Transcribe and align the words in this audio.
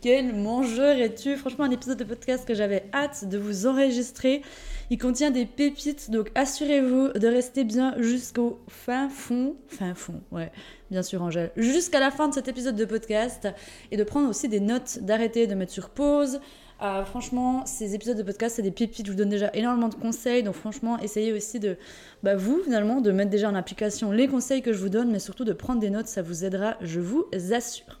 Quel 0.00 0.34
mangeur 0.34 0.96
es-tu 0.96 1.36
Franchement, 1.36 1.64
un 1.64 1.70
épisode 1.70 1.98
de 1.98 2.04
podcast 2.04 2.48
que 2.48 2.54
j'avais 2.54 2.84
hâte 2.94 3.28
de 3.28 3.36
vous 3.36 3.66
enregistrer. 3.66 4.40
Il 4.88 4.96
contient 4.96 5.30
des 5.30 5.44
pépites, 5.44 6.10
donc 6.10 6.30
assurez-vous 6.34 7.08
de 7.08 7.28
rester 7.28 7.64
bien 7.64 7.94
jusqu'au 7.98 8.60
fin 8.66 9.10
fond. 9.10 9.56
Fin 9.68 9.94
fond, 9.94 10.22
ouais, 10.32 10.52
bien 10.90 11.02
sûr, 11.02 11.20
Angèle. 11.20 11.50
Jusqu'à 11.54 12.00
la 12.00 12.10
fin 12.10 12.28
de 12.28 12.34
cet 12.34 12.48
épisode 12.48 12.76
de 12.76 12.86
podcast 12.86 13.48
et 13.90 13.98
de 13.98 14.02
prendre 14.02 14.30
aussi 14.30 14.48
des 14.48 14.60
notes, 14.60 15.00
d'arrêter, 15.02 15.46
de 15.46 15.54
mettre 15.54 15.72
sur 15.72 15.90
pause. 15.90 16.40
Euh, 16.82 17.04
franchement, 17.04 17.66
ces 17.66 17.94
épisodes 17.94 18.16
de 18.16 18.22
podcast, 18.22 18.56
c'est 18.56 18.62
des 18.62 18.70
pépites. 18.70 19.04
Je 19.04 19.12
vous 19.12 19.18
donne 19.18 19.28
déjà 19.28 19.50
énormément 19.52 19.90
de 19.90 19.96
conseils. 19.96 20.42
Donc, 20.42 20.54
franchement, 20.54 20.98
essayez 21.00 21.34
aussi 21.34 21.60
de, 21.60 21.76
bah, 22.22 22.36
vous, 22.36 22.62
finalement, 22.64 23.02
de 23.02 23.12
mettre 23.12 23.30
déjà 23.30 23.50
en 23.50 23.54
application 23.54 24.12
les 24.12 24.28
conseils 24.28 24.62
que 24.62 24.72
je 24.72 24.78
vous 24.78 24.88
donne, 24.88 25.10
mais 25.10 25.18
surtout 25.18 25.44
de 25.44 25.52
prendre 25.52 25.78
des 25.78 25.90
notes. 25.90 26.06
Ça 26.06 26.22
vous 26.22 26.46
aidera, 26.46 26.78
je 26.80 27.00
vous 27.00 27.26
assure. 27.52 28.00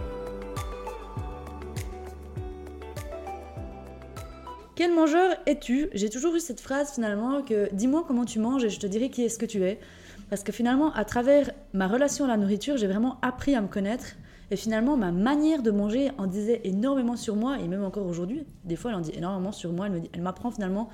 Quel 4.81 4.95
mangeur 4.95 5.35
es-tu? 5.45 5.89
J'ai 5.93 6.09
toujours 6.09 6.33
eu 6.33 6.39
cette 6.39 6.59
phrase 6.59 6.91
finalement 6.93 7.43
que 7.43 7.69
dis-moi 7.71 8.03
comment 8.07 8.25
tu 8.25 8.39
manges 8.39 8.63
et 8.63 8.71
je 8.71 8.79
te 8.79 8.87
dirai 8.87 9.11
qui 9.11 9.21
est-ce 9.21 9.37
que 9.37 9.45
tu 9.45 9.63
es. 9.63 9.79
Parce 10.31 10.41
que 10.41 10.51
finalement, 10.51 10.91
à 10.93 11.05
travers 11.05 11.51
ma 11.71 11.87
relation 11.87 12.25
à 12.25 12.27
la 12.27 12.35
nourriture, 12.35 12.77
j'ai 12.77 12.87
vraiment 12.87 13.19
appris 13.21 13.53
à 13.53 13.61
me 13.61 13.67
connaître. 13.67 14.15
Et 14.49 14.55
finalement, 14.55 14.97
ma 14.97 15.11
manière 15.11 15.61
de 15.61 15.69
manger 15.69 16.09
en 16.17 16.25
disait 16.25 16.61
énormément 16.63 17.15
sur 17.15 17.35
moi, 17.35 17.59
et 17.59 17.67
même 17.67 17.83
encore 17.83 18.07
aujourd'hui, 18.07 18.43
des 18.63 18.75
fois, 18.75 18.89
elle 18.89 18.97
en 18.97 19.01
dit 19.01 19.11
énormément 19.13 19.51
sur 19.51 19.71
moi. 19.71 19.85
Elle, 19.85 20.01
elle 20.15 20.21
m'apprend 20.23 20.49
finalement 20.49 20.89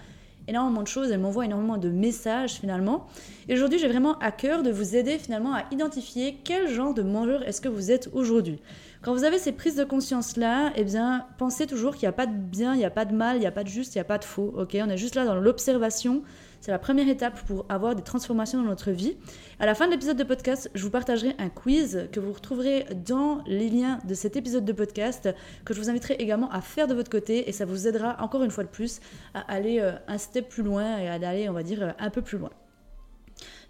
énormément 0.48 0.82
de 0.82 0.88
choses, 0.88 1.12
elle 1.12 1.20
m'envoie 1.20 1.46
énormément 1.46 1.78
de 1.78 1.90
messages 1.90 2.54
finalement. 2.54 3.08
Et 3.50 3.54
aujourd'hui, 3.54 3.80
j'ai 3.80 3.88
vraiment 3.88 4.18
à 4.20 4.32
cœur 4.32 4.64
de 4.64 4.72
vous 4.72 4.96
aider 4.96 5.18
finalement 5.18 5.54
à 5.54 5.66
identifier 5.72 6.40
quel 6.44 6.68
genre 6.70 6.94
de 6.94 7.02
mangeur 7.02 7.48
est-ce 7.48 7.62
que 7.62 7.70
vous 7.70 7.92
êtes 7.92 8.10
aujourd'hui. 8.14 8.60
Quand 9.02 9.14
vous 9.14 9.24
avez 9.24 9.38
ces 9.38 9.52
prises 9.52 9.76
de 9.76 9.84
conscience-là, 9.84 10.74
eh 10.76 10.84
bien, 10.84 11.26
pensez 11.38 11.68
toujours 11.68 11.96
qu'il 11.96 12.08
n'y 12.08 12.10
a 12.10 12.14
pas 12.14 12.26
de 12.26 12.36
bien, 12.36 12.74
il 12.74 12.80
n'y 12.80 12.86
a 12.86 12.90
pas 12.90 13.06
de 13.06 13.14
mal, 13.14 13.38
il 13.38 13.42
n'y 13.42 13.46
a 13.46 13.52
pas 13.52 13.64
de 13.64 13.70
juste, 13.70 13.96
il 13.96 13.98
n'y 13.98 14.02
a 14.02 14.06
pas 14.06 14.18
de 14.18 14.26
faux. 14.26 14.54
Ok, 14.58 14.76
on 14.82 14.90
est 14.90 14.98
juste 14.98 15.16
là 15.16 15.26
dans 15.26 15.36
l'observation. 15.36 16.24
C'est 16.68 16.74
la 16.74 16.80
première 16.80 17.08
étape 17.08 17.46
pour 17.46 17.66
avoir 17.70 17.96
des 17.96 18.02
transformations 18.02 18.62
dans 18.62 18.68
notre 18.68 18.92
vie. 18.92 19.16
À 19.58 19.66
la 19.66 19.74
fin 19.74 19.86
de 19.86 19.92
l'épisode 19.92 20.18
de 20.18 20.26
podcast, 20.26 20.70
je 20.76 20.84
vous 20.84 20.90
partagerai 20.90 21.34
un 21.38 21.48
quiz 21.48 22.10
que 22.12 22.20
vous 22.20 22.34
retrouverez 22.34 22.86
dans 23.06 23.42
les 23.48 23.70
liens 23.70 24.00
de 24.04 24.14
cet 24.14 24.36
épisode 24.36 24.66
de 24.66 24.74
podcast, 24.74 25.30
que 25.64 25.74
je 25.74 25.80
vous 25.80 25.90
inviterai 25.90 26.16
également 26.16 26.52
à 26.52 26.60
faire 26.60 26.88
de 26.88 26.94
votre 26.94 27.10
côté, 27.10 27.48
et 27.48 27.54
ça 27.54 27.64
vous 27.64 27.88
aidera 27.88 28.18
encore 28.22 28.44
une 28.44 28.52
fois 28.52 28.66
de 28.66 28.70
plus 28.70 29.00
à 29.34 29.50
aller 29.50 29.80
euh, 29.80 29.94
un 30.10 30.18
step 30.18 30.50
plus 30.50 30.62
loin 30.62 30.98
et 30.98 31.08
à 31.08 31.14
aller, 31.14 31.48
on 31.48 31.54
va 31.54 31.64
dire, 31.64 31.96
un 31.98 32.10
peu 32.10 32.22
plus 32.22 32.38
loin. 32.38 32.52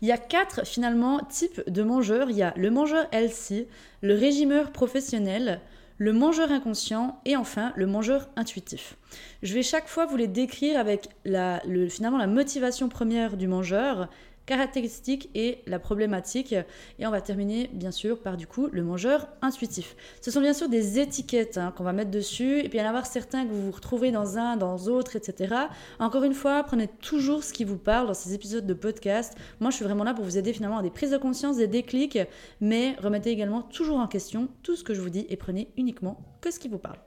Il 0.01 0.07
y 0.07 0.11
a 0.11 0.17
quatre 0.17 0.65
finalement 0.65 1.19
types 1.19 1.69
de 1.69 1.83
mangeurs. 1.83 2.31
Il 2.31 2.35
y 2.37 2.41
a 2.41 2.51
le 2.57 2.71
mangeur 2.71 3.05
healthy, 3.11 3.67
le 4.01 4.15
régimeur 4.15 4.71
professionnel, 4.71 5.61
le 5.97 6.13
mangeur 6.13 6.51
inconscient 6.51 7.19
et 7.25 7.35
enfin 7.35 7.73
le 7.75 7.87
mangeur 7.87 8.29
intuitif. 8.35 8.95
Je 9.43 9.53
vais 9.53 9.63
chaque 9.63 9.87
fois 9.87 10.05
vous 10.05 10.17
les 10.17 10.27
décrire 10.27 10.79
avec 10.79 11.09
la, 11.25 11.61
finalement 11.89 12.17
la 12.17 12.27
motivation 12.27 12.89
première 12.89 13.37
du 13.37 13.47
mangeur 13.47 14.09
caractéristiques 14.47 15.29
et 15.35 15.59
la 15.67 15.77
problématique. 15.77 16.55
Et 16.97 17.05
on 17.05 17.11
va 17.11 17.21
terminer 17.21 17.69
bien 17.73 17.91
sûr 17.91 18.19
par 18.19 18.37
du 18.37 18.47
coup 18.47 18.67
le 18.71 18.81
mangeur 18.81 19.27
intuitif. 19.43 19.95
Ce 20.21 20.31
sont 20.31 20.41
bien 20.41 20.53
sûr 20.53 20.69
des 20.69 20.97
étiquettes 20.97 21.59
hein, 21.59 21.71
qu'on 21.77 21.83
va 21.83 21.93
mettre 21.93 22.09
dessus 22.09 22.59
et 22.59 22.69
puis 22.69 22.79
il 22.79 22.81
y 22.81 22.83
en 22.83 22.89
avoir 22.89 23.05
certains 23.05 23.45
que 23.45 23.51
vous 23.51 23.61
vous 23.61 23.71
retrouvez 23.71 24.11
dans 24.11 24.39
un, 24.39 24.57
dans 24.57 24.77
d'autres, 24.77 25.15
etc. 25.15 25.53
Encore 25.99 26.23
une 26.23 26.33
fois, 26.33 26.63
prenez 26.63 26.87
toujours 26.87 27.43
ce 27.43 27.53
qui 27.53 27.65
vous 27.65 27.77
parle 27.77 28.07
dans 28.07 28.13
ces 28.15 28.33
épisodes 28.33 28.65
de 28.65 28.73
podcast. 28.73 29.37
Moi, 29.59 29.69
je 29.69 29.75
suis 29.75 29.85
vraiment 29.85 30.03
là 30.03 30.13
pour 30.13 30.23
vous 30.23 30.37
aider 30.37 30.53
finalement 30.53 30.77
à 30.77 30.81
des 30.81 30.89
prises 30.89 31.11
de 31.11 31.17
conscience, 31.17 31.57
des 31.57 31.67
déclics, 31.67 32.17
mais 32.61 32.95
remettez 33.03 33.29
également 33.29 33.61
toujours 33.61 33.99
en 33.99 34.07
question 34.07 34.47
tout 34.63 34.75
ce 34.75 34.83
que 34.83 34.93
je 34.93 35.01
vous 35.01 35.09
dis 35.09 35.27
et 35.29 35.35
prenez 35.35 35.69
uniquement 35.77 36.19
que 36.41 36.51
ce 36.51 36.59
qui 36.59 36.69
vous 36.69 36.79
parle. 36.79 36.97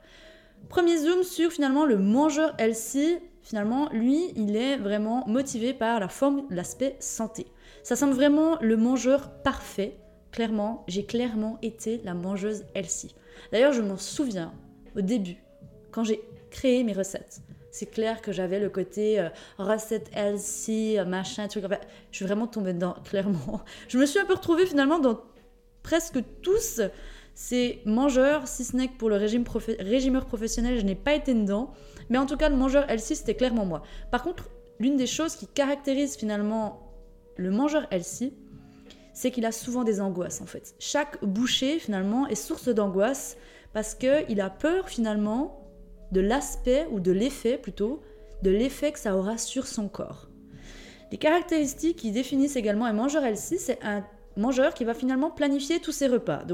Premier 0.68 0.98
zoom 0.98 1.22
sur 1.22 1.50
finalement 1.50 1.84
le 1.84 1.98
mangeur 1.98 2.54
healthy 2.58 3.18
finalement, 3.42 3.88
lui, 3.92 4.32
il 4.36 4.56
est 4.56 4.76
vraiment 4.76 5.26
motivé 5.26 5.74
par 5.74 6.00
la 6.00 6.08
forme, 6.08 6.44
l'aspect 6.50 6.96
santé. 7.00 7.46
Ça 7.82 7.96
semble 7.96 8.14
vraiment 8.14 8.58
le 8.60 8.76
mangeur 8.76 9.30
parfait. 9.42 9.96
Clairement, 10.30 10.84
j'ai 10.86 11.04
clairement 11.04 11.58
été 11.62 12.00
la 12.04 12.14
mangeuse 12.14 12.64
healthy. 12.74 13.14
D'ailleurs, 13.50 13.72
je 13.72 13.82
m'en 13.82 13.96
souviens 13.96 14.52
au 14.96 15.00
début, 15.00 15.42
quand 15.90 16.04
j'ai 16.04 16.20
créé 16.50 16.84
mes 16.84 16.92
recettes. 16.92 17.40
C'est 17.72 17.86
clair 17.86 18.20
que 18.20 18.32
j'avais 18.32 18.58
le 18.58 18.68
côté 18.68 19.20
euh, 19.20 19.28
recette 19.58 20.10
healthy, 20.12 20.98
machin, 21.06 21.46
truc. 21.48 21.64
je 22.10 22.16
suis 22.16 22.24
vraiment 22.24 22.46
tombée 22.46 22.72
dedans, 22.72 22.96
clairement. 23.04 23.62
Je 23.88 23.98
me 23.98 24.06
suis 24.06 24.18
un 24.18 24.24
peu 24.24 24.34
retrouvée 24.34 24.66
finalement 24.66 24.98
dans 24.98 25.20
presque 25.82 26.18
tous 26.42 26.80
ces 27.40 27.80
mangeurs, 27.86 28.46
si 28.46 28.64
ce 28.64 28.76
n'est 28.76 28.88
que 28.88 28.98
pour 28.98 29.08
le 29.08 29.16
régime 29.16 29.44
régimeur 29.78 30.26
professionnel, 30.26 30.78
je 30.78 30.84
n'ai 30.84 30.94
pas 30.94 31.14
été 31.14 31.32
dedans. 31.32 31.72
Mais 32.10 32.18
en 32.18 32.26
tout 32.26 32.36
cas, 32.36 32.50
le 32.50 32.56
mangeur 32.56 32.86
L6, 32.86 33.14
c'était 33.14 33.34
clairement 33.34 33.64
moi. 33.64 33.82
Par 34.10 34.22
contre, 34.22 34.50
l'une 34.78 34.98
des 34.98 35.06
choses 35.06 35.36
qui 35.36 35.46
caractérise 35.46 36.16
finalement 36.16 36.92
le 37.36 37.50
mangeur 37.50 37.84
L6, 37.90 38.34
c'est 39.14 39.30
qu'il 39.30 39.46
a 39.46 39.52
souvent 39.52 39.84
des 39.84 40.02
angoisses 40.02 40.42
en 40.42 40.46
fait. 40.46 40.74
Chaque 40.78 41.24
bouchée 41.24 41.78
finalement 41.78 42.26
est 42.26 42.34
source 42.34 42.68
d'angoisse 42.68 43.38
parce 43.72 43.94
qu'il 43.94 44.40
a 44.42 44.50
peur 44.50 44.90
finalement 44.90 45.66
de 46.12 46.20
l'aspect 46.20 46.86
ou 46.90 47.00
de 47.00 47.10
l'effet 47.10 47.56
plutôt, 47.56 48.02
de 48.42 48.50
l'effet 48.50 48.92
que 48.92 48.98
ça 48.98 49.16
aura 49.16 49.38
sur 49.38 49.66
son 49.66 49.88
corps. 49.88 50.28
Les 51.10 51.16
caractéristiques 51.16 51.96
qui 51.96 52.12
définissent 52.12 52.56
également 52.56 52.84
un 52.84 52.92
mangeur 52.92 53.22
L6, 53.22 53.56
c'est 53.60 53.82
un 53.82 54.04
mangeur 54.36 54.74
qui 54.74 54.84
va 54.84 54.92
finalement 54.92 55.30
planifier 55.30 55.80
tous 55.80 55.92
ses 55.92 56.06
repas. 56.06 56.44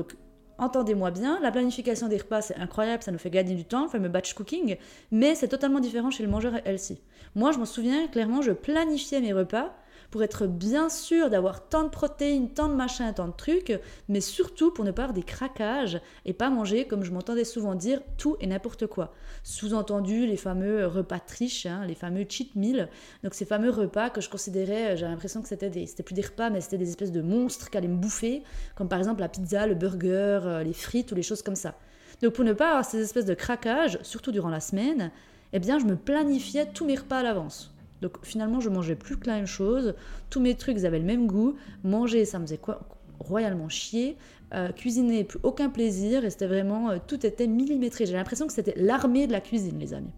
Entendez-moi 0.59 1.11
bien, 1.11 1.39
la 1.43 1.53
planification 1.53 2.09
des 2.09 2.17
repas, 2.17 2.41
c'est 2.41 2.57
incroyable, 2.57 3.03
ça 3.03 3.13
nous 3.13 3.19
fait 3.19 3.29
gagner 3.29 3.55
du 3.55 3.65
temps, 3.65 3.85
le 3.85 3.89
fameux 3.91 4.09
batch 4.09 4.33
cooking, 4.33 4.77
mais 5.11 5.35
c'est 5.35 5.49
totalement 5.49 5.81
différent 5.81 6.11
chez 6.11 6.23
le 6.23 6.31
mangeur 6.31 6.55
healthy. 6.65 6.99
Moi, 7.35 7.53
je 7.53 7.59
m'en 7.59 7.67
souviens 7.67 8.07
clairement, 8.09 8.41
je 8.41 8.53
planifiais 8.53 9.21
mes 9.21 9.35
repas 9.35 9.77
pour 10.11 10.23
être 10.23 10.47
bien 10.47 10.89
sûr 10.89 11.31
d'avoir 11.31 11.69
tant 11.69 11.85
de 11.85 11.89
protéines, 11.89 12.51
tant 12.51 12.69
de 12.69 12.75
machins, 12.75 13.13
tant 13.15 13.29
de 13.29 13.33
trucs, 13.33 13.79
mais 14.09 14.21
surtout 14.21 14.71
pour 14.71 14.85
ne 14.85 14.91
pas 14.91 15.03
avoir 15.03 15.15
des 15.15 15.23
craquages 15.23 16.01
et 16.25 16.33
pas 16.33 16.51
manger, 16.51 16.87
comme 16.87 17.03
je 17.03 17.13
m'entendais 17.13 17.45
souvent 17.45 17.75
dire, 17.75 18.01
tout 18.19 18.37
et 18.41 18.47
n'importe 18.47 18.87
quoi. 18.87 19.13
Sous-entendu, 19.43 20.27
les 20.27 20.37
fameux 20.37 20.87
repas 20.87 21.21
triches, 21.21 21.67
hein, 21.67 21.85
les 21.87 21.95
fameux 21.95 22.27
cheat 22.29 22.55
meals, 22.57 22.89
donc 23.23 23.35
ces 23.35 23.45
fameux 23.45 23.71
repas 23.71 24.11
que 24.11 24.21
je 24.21 24.29
considérais, 24.29 24.97
j'ai 24.97 25.07
l'impression 25.07 25.43
que 25.43 25.49
c'était, 25.49 25.71
des, 25.71 25.87
plus 26.05 26.15
des 26.15 26.23
repas, 26.23 26.51
mais 26.51 26.61
c'était 26.61 26.79
des 26.79 26.89
espèces 26.89 27.13
de 27.13 27.23
monstres 27.23 27.71
qui 27.71 27.77
allaient 27.77 27.89
me 27.89 27.97
bouffer, 27.97 28.43
comme 28.75 28.89
par 28.89 28.99
exemple 28.99 29.21
la 29.21 29.29
pizza, 29.29 29.67
le 29.67 29.75
burger, 29.75 30.41
euh, 30.45 30.63
les 30.63 30.73
frites 30.73 31.13
ou 31.13 31.15
les 31.15 31.23
choses 31.23 31.43
comme 31.43 31.57
ça. 31.57 31.75
Donc 32.23 32.33
pour 32.33 32.45
ne 32.45 32.53
pas 32.53 32.71
avoir 32.71 32.85
ces 32.85 33.01
espèces 33.01 33.27
de 33.27 33.35
craquages, 33.35 33.99
surtout 34.03 34.33
durant 34.33 34.49
la 34.49 34.61
semaine, 34.61 35.11
eh 35.53 35.59
bien 35.59 35.79
je 35.79 35.85
me 35.85 35.97
planifiais 35.97 36.67
tous 36.67 36.85
mes 36.85 36.97
repas 36.97 37.19
à 37.19 37.23
l'avance. 37.23 37.76
Donc 38.03 38.19
finalement, 38.23 38.61
je 38.61 38.69
mangeais 38.69 38.97
plus 38.97 39.17
que 39.17 39.27
la 39.27 39.37
même 39.37 39.47
chose. 39.47 39.95
Tous 40.31 40.41
mes 40.41 40.55
trucs 40.55 40.85
avaient 40.85 40.99
le 40.99 41.05
même 41.05 41.27
goût. 41.27 41.57
Manger, 41.85 42.25
ça 42.25 42.39
me 42.39 42.45
faisait 42.45 42.59
quoi? 42.59 42.81
Royalement 43.19 43.69
chier. 43.69 44.17
Euh, 44.55 44.71
cuisiner, 44.71 45.25
plus 45.25 45.41
aucun 45.43 45.71
plaisir. 45.71 46.25
Et 46.25 46.31
c'était 46.31 46.47
vraiment, 46.47 46.91
euh, 46.91 46.99
tout 47.05 47.27
était 47.27 47.47
millimétré. 47.47 48.07
J'ai 48.07 48.13
l'impression 48.13 48.47
que 48.47 48.53
c'était 48.53 48.75
l'armée 48.77 49.27
de 49.27 49.33
la 49.33 49.41
cuisine, 49.41 49.79
les 49.79 49.95
amis. 49.95 50.13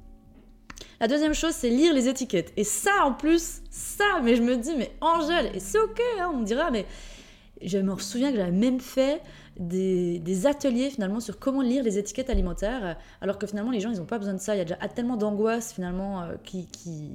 La 1.00 1.06
deuxième 1.06 1.34
chose, 1.34 1.52
c'est 1.52 1.70
lire 1.70 1.94
les 1.94 2.08
étiquettes. 2.08 2.52
Et 2.56 2.64
ça, 2.64 3.04
en 3.04 3.12
plus, 3.12 3.62
ça, 3.70 4.20
mais 4.22 4.34
je 4.34 4.42
me 4.42 4.56
dis, 4.56 4.74
mais 4.76 4.90
Angèle, 5.00 5.52
et 5.54 5.60
c'est 5.60 5.78
ok, 5.78 6.00
hein, 6.20 6.30
on 6.34 6.38
me 6.38 6.44
dira, 6.44 6.70
mais 6.72 6.86
je 7.62 7.78
me 7.78 7.96
souviens 7.98 8.30
que 8.30 8.36
j'avais 8.36 8.50
même 8.50 8.80
fait 8.80 9.20
des, 9.58 10.46
ateliers 10.46 10.90
finalement 10.90 11.20
sur 11.20 11.38
comment 11.38 11.62
lire 11.62 11.82
les 11.82 11.98
étiquettes 11.98 12.30
alimentaires, 12.30 12.96
alors 13.20 13.38
que 13.38 13.46
finalement 13.46 13.70
les 13.70 13.80
gens 13.80 13.90
ils 13.90 13.98
n'ont 13.98 14.06
pas 14.06 14.18
besoin 14.18 14.34
de 14.34 14.40
ça. 14.40 14.54
Il 14.54 14.58
y 14.58 14.60
a 14.60 14.64
déjà 14.64 14.76
tellement 14.88 15.16
d'angoisse 15.16 15.72
finalement 15.72 16.22
euh, 16.22 16.34
qui, 16.44 16.66
qui, 16.66 17.10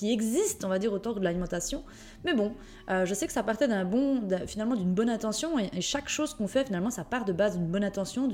qui 0.00 0.12
existe, 0.12 0.64
on 0.64 0.68
va 0.68 0.78
dire, 0.78 0.94
autour 0.94 1.14
de 1.14 1.20
l'alimentation. 1.20 1.84
Mais 2.24 2.32
bon, 2.32 2.54
euh, 2.88 3.04
je 3.04 3.12
sais 3.12 3.26
que 3.26 3.34
ça 3.34 3.42
partait 3.42 3.68
d'un 3.68 3.84
bon, 3.84 4.22
finalement 4.46 4.74
d'une 4.74 4.94
bonne 4.94 5.10
intention, 5.10 5.58
et, 5.58 5.82
chaque 5.82 6.08
chose 6.08 6.32
qu'on 6.32 6.48
fait 6.48 6.64
finalement 6.64 6.88
ça 6.88 7.04
part 7.04 7.26
de 7.26 7.34
base 7.34 7.58
d'une 7.58 7.66
bonne 7.66 7.84
intention, 7.84 8.26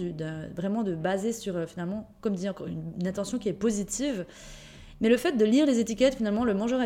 vraiment 0.54 0.84
de 0.84 0.94
baser 0.94 1.32
sur 1.32 1.56
euh, 1.56 1.66
finalement, 1.66 2.08
comme 2.20 2.36
dit 2.36 2.48
encore, 2.48 2.68
une, 2.68 3.04
intention 3.04 3.38
qui 3.38 3.48
est 3.48 3.52
positive. 3.52 4.26
Mais 5.00 5.08
le 5.08 5.16
fait 5.16 5.32
de 5.32 5.44
lire 5.44 5.66
les 5.66 5.78
étiquettes, 5.78 6.14
finalement, 6.14 6.44
le 6.44 6.54
mangeur 6.54 6.80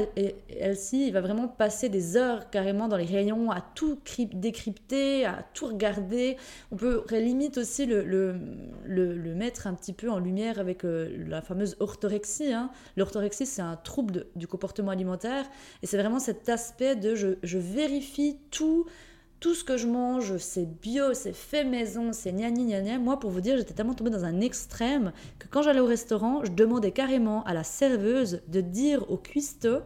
Elsie, 0.49 1.07
il 1.07 1.13
va 1.13 1.21
vraiment 1.21 1.47
passer 1.47 1.89
des 1.89 2.17
heures 2.17 2.51
carrément 2.51 2.89
dans 2.89 2.97
les 2.97 3.05
rayons 3.05 3.51
à 3.53 3.61
tout 3.61 3.99
décrypter, 4.33 5.25
à 5.25 5.45
tout 5.55 5.67
regarder. 5.67 6.37
On 6.73 6.77
peut 6.77 7.05
limite 7.13 7.59
aussi 7.59 7.87
le, 7.87 8.03
le, 8.03 8.35
le, 8.85 9.35
mettre 9.35 9.67
un 9.67 9.75
petit 9.75 9.93
peu 9.93 10.11
en 10.11 10.19
lumière 10.19 10.59
avec 10.59 10.85
euh, 10.85 11.09
la 11.29 11.41
fameuse 11.41 11.77
orthorexie. 11.79 12.53
Hein. 12.53 12.71
L'orthorexie, 12.97 13.47
c'est 13.47 13.63
un 13.63 13.77
trouble 13.77 14.27
du 14.35 14.49
comportement 14.49 14.91
alimentaire. 14.91 15.45
Et 15.83 15.87
c'est 15.87 15.99
vraiment 15.99 16.19
cet 16.19 16.49
aspect 16.49 16.97
de 16.97 17.15
je, 17.15 17.29
je 17.43 17.59
vérifie 17.59 18.39
tout 18.51 18.87
tout 19.41 19.55
ce 19.55 19.65
que 19.65 19.79
je 19.79 19.87
mange, 19.87 20.37
c'est 20.37 20.67
bio, 20.67 21.15
c'est 21.15 21.33
fait 21.33 21.65
maison, 21.65 22.13
c'est 22.13 22.33
gna 22.33 22.51
gna 22.51 22.83
gna 22.83 22.99
Moi, 22.99 23.19
pour 23.19 23.31
vous 23.31 23.41
dire, 23.41 23.57
j'étais 23.57 23.73
tellement 23.73 23.95
tombée 23.95 24.11
dans 24.11 24.25
un 24.25 24.41
extrême 24.41 25.13
que 25.39 25.47
quand 25.49 25.63
j'allais 25.63 25.81
au 25.81 25.87
restaurant, 25.87 26.45
je 26.45 26.51
demandais 26.51 26.93
carrément 26.93 27.43
à 27.45 27.55
la 27.55 27.65
serveuse 27.65 28.43
de 28.49 28.61
dire 28.61 29.11
au 29.11 29.17
cuistot 29.17 29.81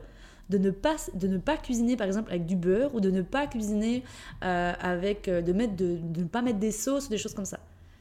de 0.50 0.58
ne 0.58 0.70
pas 0.70 0.96
de 1.14 1.26
ne 1.26 1.38
pas 1.38 1.56
cuisiner 1.56 1.96
par 1.96 2.06
exemple 2.06 2.30
avec 2.30 2.44
du 2.44 2.56
beurre 2.56 2.94
ou 2.94 3.00
de 3.00 3.10
ne 3.10 3.22
pas 3.22 3.46
cuisiner 3.46 4.02
euh, 4.42 4.72
avec 4.78 5.26
euh, 5.26 5.40
de 5.40 5.52
mettre 5.54 5.74
de, 5.74 5.98
ne 6.18 6.24
pas 6.24 6.42
mettre 6.42 6.58
des 6.58 6.72
sauces 6.72 7.06
ou 7.06 7.08
des 7.08 7.16
choses 7.16 7.32
comme 7.32 7.46
ça. 7.46 7.60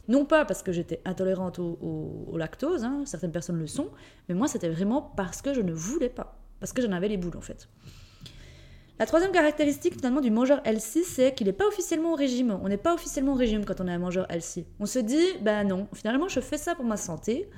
Non 0.09 0.25
pas 0.25 0.43
parce 0.43 0.61
que 0.61 0.73
j'étais 0.73 0.99
intolérante 1.05 1.59
au, 1.59 2.35
lactose, 2.35 2.83
hein, 2.83 3.03
certaines 3.05 3.31
personnes 3.31 3.59
le 3.59 3.67
sont, 3.67 3.87
mais 4.27 4.35
moi 4.35 4.49
c'était 4.49 4.67
vraiment 4.67 5.01
parce 5.01 5.41
que 5.41 5.53
je 5.53 5.61
ne 5.61 5.71
voulais 5.71 6.09
pas, 6.09 6.37
parce 6.59 6.73
que 6.73 6.81
j'en 6.81 6.91
avais 6.91 7.07
les 7.07 7.15
boules 7.15 7.37
en 7.37 7.41
fait. 7.41 7.69
La 8.99 9.07
troisième 9.07 9.31
caractéristique 9.31 9.95
finalement 9.95 10.21
du 10.21 10.29
mangeur 10.29 10.61
L6, 10.63 11.03
c'est 11.05 11.33
qu'il 11.33 11.47
n'est 11.47 11.53
pas 11.53 11.67
officiellement 11.67 12.13
au 12.13 12.15
régime. 12.15 12.57
On 12.63 12.69
n'est 12.69 12.77
pas 12.77 12.93
officiellement 12.93 13.33
au 13.33 13.35
régime 13.35 13.65
quand 13.65 13.81
on 13.81 13.87
est 13.87 13.91
un 13.91 13.99
mangeur 13.99 14.27
L6. 14.27 14.65
On 14.79 14.85
se 14.85 14.99
dit, 14.99 15.25
ben 15.41 15.67
non, 15.67 15.87
finalement 15.93 16.27
je 16.27 16.39
fais 16.39 16.57
ça 16.57 16.75
pour 16.75 16.85
ma 16.85 16.97
santé. 16.97 17.49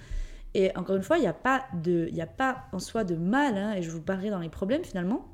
Et 0.54 0.76
encore 0.78 0.96
une 0.96 1.04
fois, 1.04 1.18
il 1.18 1.22
n'y 1.22 1.28
a, 1.28 1.34
pas 1.34 1.66
de, 1.74 2.10
a 2.18 2.26
pas 2.26 2.64
en 2.72 2.80
soi 2.80 3.04
de 3.04 3.16
mal, 3.16 3.58
hein, 3.58 3.74
et 3.74 3.82
je 3.82 3.92
vous 3.92 4.02
parlerai 4.02 4.30
dans 4.30 4.40
les 4.40 4.48
problèmes 4.48 4.86
finalement. 4.86 5.28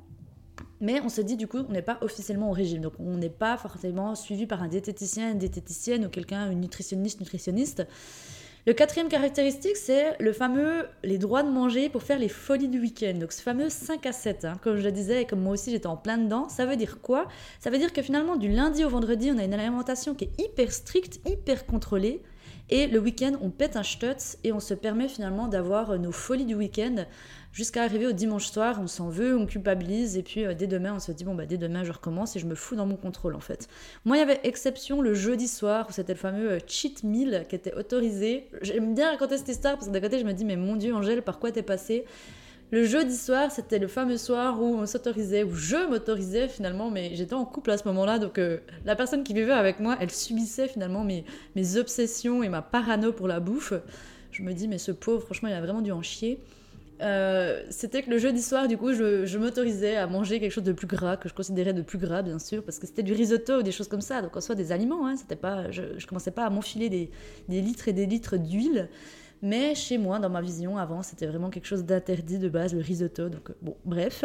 Mais 0.80 1.00
on 1.00 1.08
se 1.08 1.20
dit 1.20 1.36
du 1.36 1.46
coup, 1.46 1.58
on 1.68 1.72
n'est 1.72 1.80
pas 1.80 1.98
officiellement 2.00 2.50
au 2.50 2.52
régime. 2.52 2.80
Donc 2.80 2.94
on 2.98 3.16
n'est 3.16 3.30
pas 3.30 3.56
forcément 3.56 4.16
suivi 4.16 4.48
par 4.48 4.60
un 4.60 4.68
diététicien, 4.68 5.30
une 5.30 5.38
diététicienne 5.38 6.04
ou 6.06 6.08
quelqu'un, 6.08 6.50
une 6.50 6.60
nutritionniste, 6.60 7.20
nutritionniste. 7.20 7.86
Le 8.64 8.74
quatrième 8.74 9.08
caractéristique, 9.08 9.76
c'est 9.76 10.16
le 10.20 10.32
fameux 10.32 10.86
les 11.02 11.18
droits 11.18 11.42
de 11.42 11.50
manger 11.50 11.88
pour 11.88 12.04
faire 12.04 12.20
les 12.20 12.28
folies 12.28 12.68
du 12.68 12.78
week-end. 12.78 13.14
Donc 13.14 13.32
ce 13.32 13.42
fameux 13.42 13.68
5 13.68 14.06
à 14.06 14.12
7, 14.12 14.44
hein, 14.44 14.54
comme 14.62 14.76
je 14.76 14.84
le 14.84 14.92
disais 14.92 15.22
et 15.22 15.24
comme 15.24 15.40
moi 15.40 15.54
aussi 15.54 15.72
j'étais 15.72 15.88
en 15.88 15.96
plein 15.96 16.16
dedans, 16.16 16.48
ça 16.48 16.64
veut 16.64 16.76
dire 16.76 17.00
quoi? 17.00 17.26
Ça 17.58 17.70
veut 17.70 17.78
dire 17.78 17.92
que 17.92 18.02
finalement 18.02 18.36
du 18.36 18.48
lundi 18.48 18.84
au 18.84 18.88
vendredi, 18.88 19.32
on 19.34 19.38
a 19.38 19.42
une 19.42 19.54
alimentation 19.54 20.14
qui 20.14 20.26
est 20.26 20.40
hyper 20.40 20.70
stricte, 20.70 21.18
hyper 21.28 21.66
contrôlée. 21.66 22.22
Et 22.70 22.86
le 22.86 23.00
week-end, 23.00 23.32
on 23.40 23.50
pète 23.50 23.76
un 23.76 23.82
stutz 23.82 24.38
et 24.44 24.52
on 24.52 24.60
se 24.60 24.74
permet 24.74 25.08
finalement 25.08 25.48
d'avoir 25.48 25.98
nos 25.98 26.12
folies 26.12 26.46
du 26.46 26.54
week-end 26.54 27.04
jusqu'à 27.52 27.82
arriver 27.82 28.06
au 28.06 28.12
dimanche 28.12 28.46
soir, 28.46 28.78
on 28.80 28.86
s'en 28.86 29.08
veut, 29.08 29.36
on 29.36 29.46
culpabilise, 29.46 30.16
et 30.16 30.22
puis 30.22 30.44
euh, 30.44 30.54
dès 30.54 30.66
demain, 30.66 30.94
on 30.94 30.98
se 30.98 31.12
dit, 31.12 31.24
bon, 31.24 31.34
bah, 31.34 31.46
dès 31.46 31.58
demain, 31.58 31.84
je 31.84 31.92
recommence 31.92 32.34
et 32.34 32.38
je 32.38 32.46
me 32.46 32.54
fous 32.54 32.76
dans 32.76 32.86
mon 32.86 32.96
contrôle, 32.96 33.34
en 33.34 33.40
fait. 33.40 33.68
Moi, 34.04 34.16
il 34.16 34.20
y 34.20 34.22
avait 34.22 34.40
exception 34.44 35.02
le 35.02 35.14
jeudi 35.14 35.48
soir, 35.48 35.86
où 35.88 35.92
c'était 35.92 36.14
le 36.14 36.18
fameux 36.18 36.52
euh, 36.52 36.58
cheat 36.66 37.04
meal 37.04 37.46
qui 37.48 37.54
était 37.54 37.74
autorisé. 37.74 38.48
J'aime 38.62 38.94
bien 38.94 39.10
raconter 39.10 39.36
cette 39.38 39.48
histoire, 39.48 39.74
parce 39.74 39.86
que 39.86 39.92
d'un 39.92 40.00
côté, 40.00 40.18
je 40.18 40.24
me 40.24 40.32
dis, 40.32 40.44
mais 40.44 40.56
mon 40.56 40.76
Dieu, 40.76 40.94
Angèle, 40.94 41.22
par 41.22 41.38
quoi 41.38 41.52
t'es 41.52 41.62
passée? 41.62 42.04
Le 42.70 42.84
jeudi 42.84 43.14
soir, 43.14 43.50
c'était 43.50 43.78
le 43.78 43.86
fameux 43.86 44.16
soir 44.16 44.58
où 44.62 44.64
on 44.64 44.86
s'autorisait, 44.86 45.42
où 45.42 45.54
je 45.54 45.90
m'autorisais 45.90 46.48
finalement, 46.48 46.90
mais 46.90 47.14
j'étais 47.14 47.34
en 47.34 47.44
couple 47.44 47.70
à 47.70 47.76
ce 47.76 47.86
moment-là, 47.88 48.18
donc 48.18 48.38
euh, 48.38 48.60
la 48.86 48.96
personne 48.96 49.24
qui 49.24 49.34
vivait 49.34 49.52
avec 49.52 49.78
moi, 49.78 49.98
elle 50.00 50.10
subissait 50.10 50.68
finalement 50.68 51.04
mes, 51.04 51.26
mes 51.54 51.76
obsessions 51.76 52.42
et 52.42 52.48
ma 52.48 52.62
parano 52.62 53.12
pour 53.12 53.28
la 53.28 53.40
bouffe. 53.40 53.74
Je 54.30 54.42
me 54.42 54.54
dis, 54.54 54.68
mais 54.68 54.78
ce 54.78 54.90
pauvre, 54.90 55.22
franchement, 55.22 55.50
il 55.50 55.54
a 55.54 55.60
vraiment 55.60 55.82
dû 55.82 55.92
en 55.92 56.00
chier. 56.00 56.40
Euh, 57.00 57.64
c'était 57.70 58.02
que 58.02 58.10
le 58.10 58.18
jeudi 58.18 58.42
soir, 58.42 58.68
du 58.68 58.76
coup, 58.76 58.92
je, 58.92 59.38
m'autorisais 59.38 59.96
à 59.96 60.06
manger 60.06 60.38
quelque 60.38 60.52
chose 60.52 60.64
de 60.64 60.72
plus 60.72 60.86
gras, 60.86 61.16
que 61.16 61.28
je 61.28 61.34
considérais 61.34 61.72
de 61.72 61.82
plus 61.82 61.98
gras, 61.98 62.22
bien 62.22 62.38
sûr, 62.38 62.62
parce 62.62 62.78
que 62.78 62.86
c'était 62.86 63.02
du 63.02 63.12
risotto 63.12 63.58
ou 63.58 63.62
des 63.62 63.72
choses 63.72 63.88
comme 63.88 64.00
ça, 64.00 64.22
donc 64.22 64.36
en 64.36 64.40
soi 64.40 64.54
des 64.54 64.70
aliments, 64.70 65.06
hein, 65.06 65.16
c'était 65.16 65.36
pas, 65.36 65.70
je, 65.70 65.82
je 65.98 66.06
commençais 66.06 66.30
pas 66.30 66.44
à 66.44 66.50
m'enfiler 66.50 66.88
des, 66.88 67.10
des, 67.48 67.60
litres 67.60 67.88
et 67.88 67.92
des 67.92 68.06
litres 68.06 68.36
d'huile, 68.36 68.88
mais 69.42 69.74
chez 69.74 69.98
moi, 69.98 70.20
dans 70.20 70.30
ma 70.30 70.40
vision, 70.40 70.78
avant, 70.78 71.02
c'était 71.02 71.26
vraiment 71.26 71.50
quelque 71.50 71.66
chose 71.66 71.84
d'interdit 71.84 72.38
de 72.38 72.48
base, 72.48 72.72
le 72.72 72.80
risotto, 72.80 73.28
donc 73.28 73.50
euh, 73.50 73.54
bon, 73.62 73.76
bref. 73.84 74.24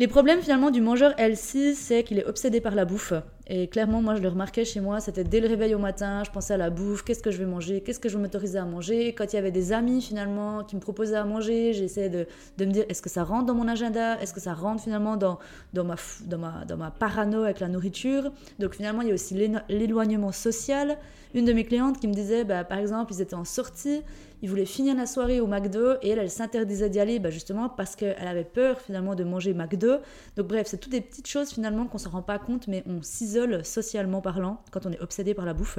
Les 0.00 0.08
problèmes 0.08 0.40
finalement 0.40 0.72
du 0.72 0.80
mangeur 0.80 1.12
L6, 1.12 1.74
c'est 1.74 2.02
qu'il 2.02 2.18
est 2.18 2.26
obsédé 2.26 2.60
par 2.60 2.74
la 2.74 2.84
bouffe. 2.84 3.12
Et 3.46 3.68
clairement, 3.68 4.02
moi, 4.02 4.16
je 4.16 4.22
le 4.22 4.28
remarquais 4.28 4.64
chez 4.64 4.80
moi, 4.80 4.98
c'était 4.98 5.22
dès 5.22 5.38
le 5.38 5.46
réveil 5.46 5.72
au 5.72 5.78
matin, 5.78 6.24
je 6.24 6.32
pensais 6.32 6.54
à 6.54 6.56
la 6.56 6.68
bouffe, 6.68 7.04
qu'est-ce 7.04 7.22
que 7.22 7.30
je 7.30 7.38
vais 7.38 7.46
manger, 7.46 7.80
qu'est-ce 7.80 8.00
que 8.00 8.08
je 8.08 8.16
vais 8.16 8.22
m'autoriser 8.22 8.58
à 8.58 8.64
manger. 8.64 9.14
Quand 9.14 9.32
il 9.32 9.36
y 9.36 9.38
avait 9.38 9.52
des 9.52 9.72
amis 9.72 10.02
finalement 10.02 10.64
qui 10.64 10.74
me 10.74 10.80
proposaient 10.80 11.14
à 11.14 11.24
manger, 11.24 11.74
j'essayais 11.74 12.08
de, 12.08 12.26
de, 12.58 12.64
me 12.64 12.72
dire 12.72 12.84
est-ce 12.88 13.02
que 13.02 13.08
ça 13.08 13.22
rentre 13.22 13.46
dans 13.46 13.54
mon 13.54 13.68
agenda, 13.68 14.20
est-ce 14.20 14.34
que 14.34 14.40
ça 14.40 14.52
rentre 14.52 14.82
finalement 14.82 15.16
dans, 15.16 15.38
dans, 15.74 15.84
ma, 15.84 15.94
dans, 16.26 16.38
ma, 16.38 16.64
dans 16.64 16.76
ma 16.76 16.90
parano 16.90 17.44
avec 17.44 17.60
la 17.60 17.68
nourriture? 17.68 18.32
Donc 18.58 18.74
finalement, 18.74 19.02
il 19.02 19.08
y 19.08 19.10
a 19.12 19.14
aussi 19.14 19.36
l'éloignement 19.68 20.32
social. 20.32 20.98
Une 21.34 21.44
de 21.44 21.52
mes 21.52 21.64
clientes 21.64 22.00
qui 22.00 22.08
me 22.08 22.14
disait, 22.14 22.42
bah, 22.42 22.64
par 22.64 22.78
exemple, 22.78 23.12
ils 23.12 23.20
étaient 23.20 23.34
en 23.34 23.44
sortie, 23.44 24.02
ils 24.44 24.50
voulaient 24.50 24.66
finir 24.66 24.94
la 24.94 25.06
soirée 25.06 25.40
au 25.40 25.46
McDo 25.46 25.94
et 26.02 26.10
elle, 26.10 26.18
elle 26.18 26.30
s'interdisait 26.30 26.90
d'y 26.90 27.00
aller 27.00 27.18
bah, 27.18 27.30
justement 27.30 27.70
parce 27.70 27.96
qu'elle 27.96 28.28
avait 28.28 28.44
peur 28.44 28.78
finalement 28.78 29.14
de 29.14 29.24
manger 29.24 29.54
McDo. 29.54 29.96
Donc 30.36 30.48
bref, 30.48 30.66
c'est 30.66 30.76
toutes 30.76 30.92
des 30.92 31.00
petites 31.00 31.26
choses 31.26 31.48
finalement 31.48 31.86
qu'on 31.86 31.96
ne 31.96 32.02
s'en 32.02 32.10
rend 32.10 32.20
pas 32.20 32.38
compte, 32.38 32.68
mais 32.68 32.82
on 32.84 33.00
s'isole 33.00 33.64
socialement 33.64 34.20
parlant 34.20 34.62
quand 34.70 34.84
on 34.84 34.92
est 34.92 35.00
obsédé 35.00 35.32
par 35.32 35.46
la 35.46 35.54
bouffe. 35.54 35.78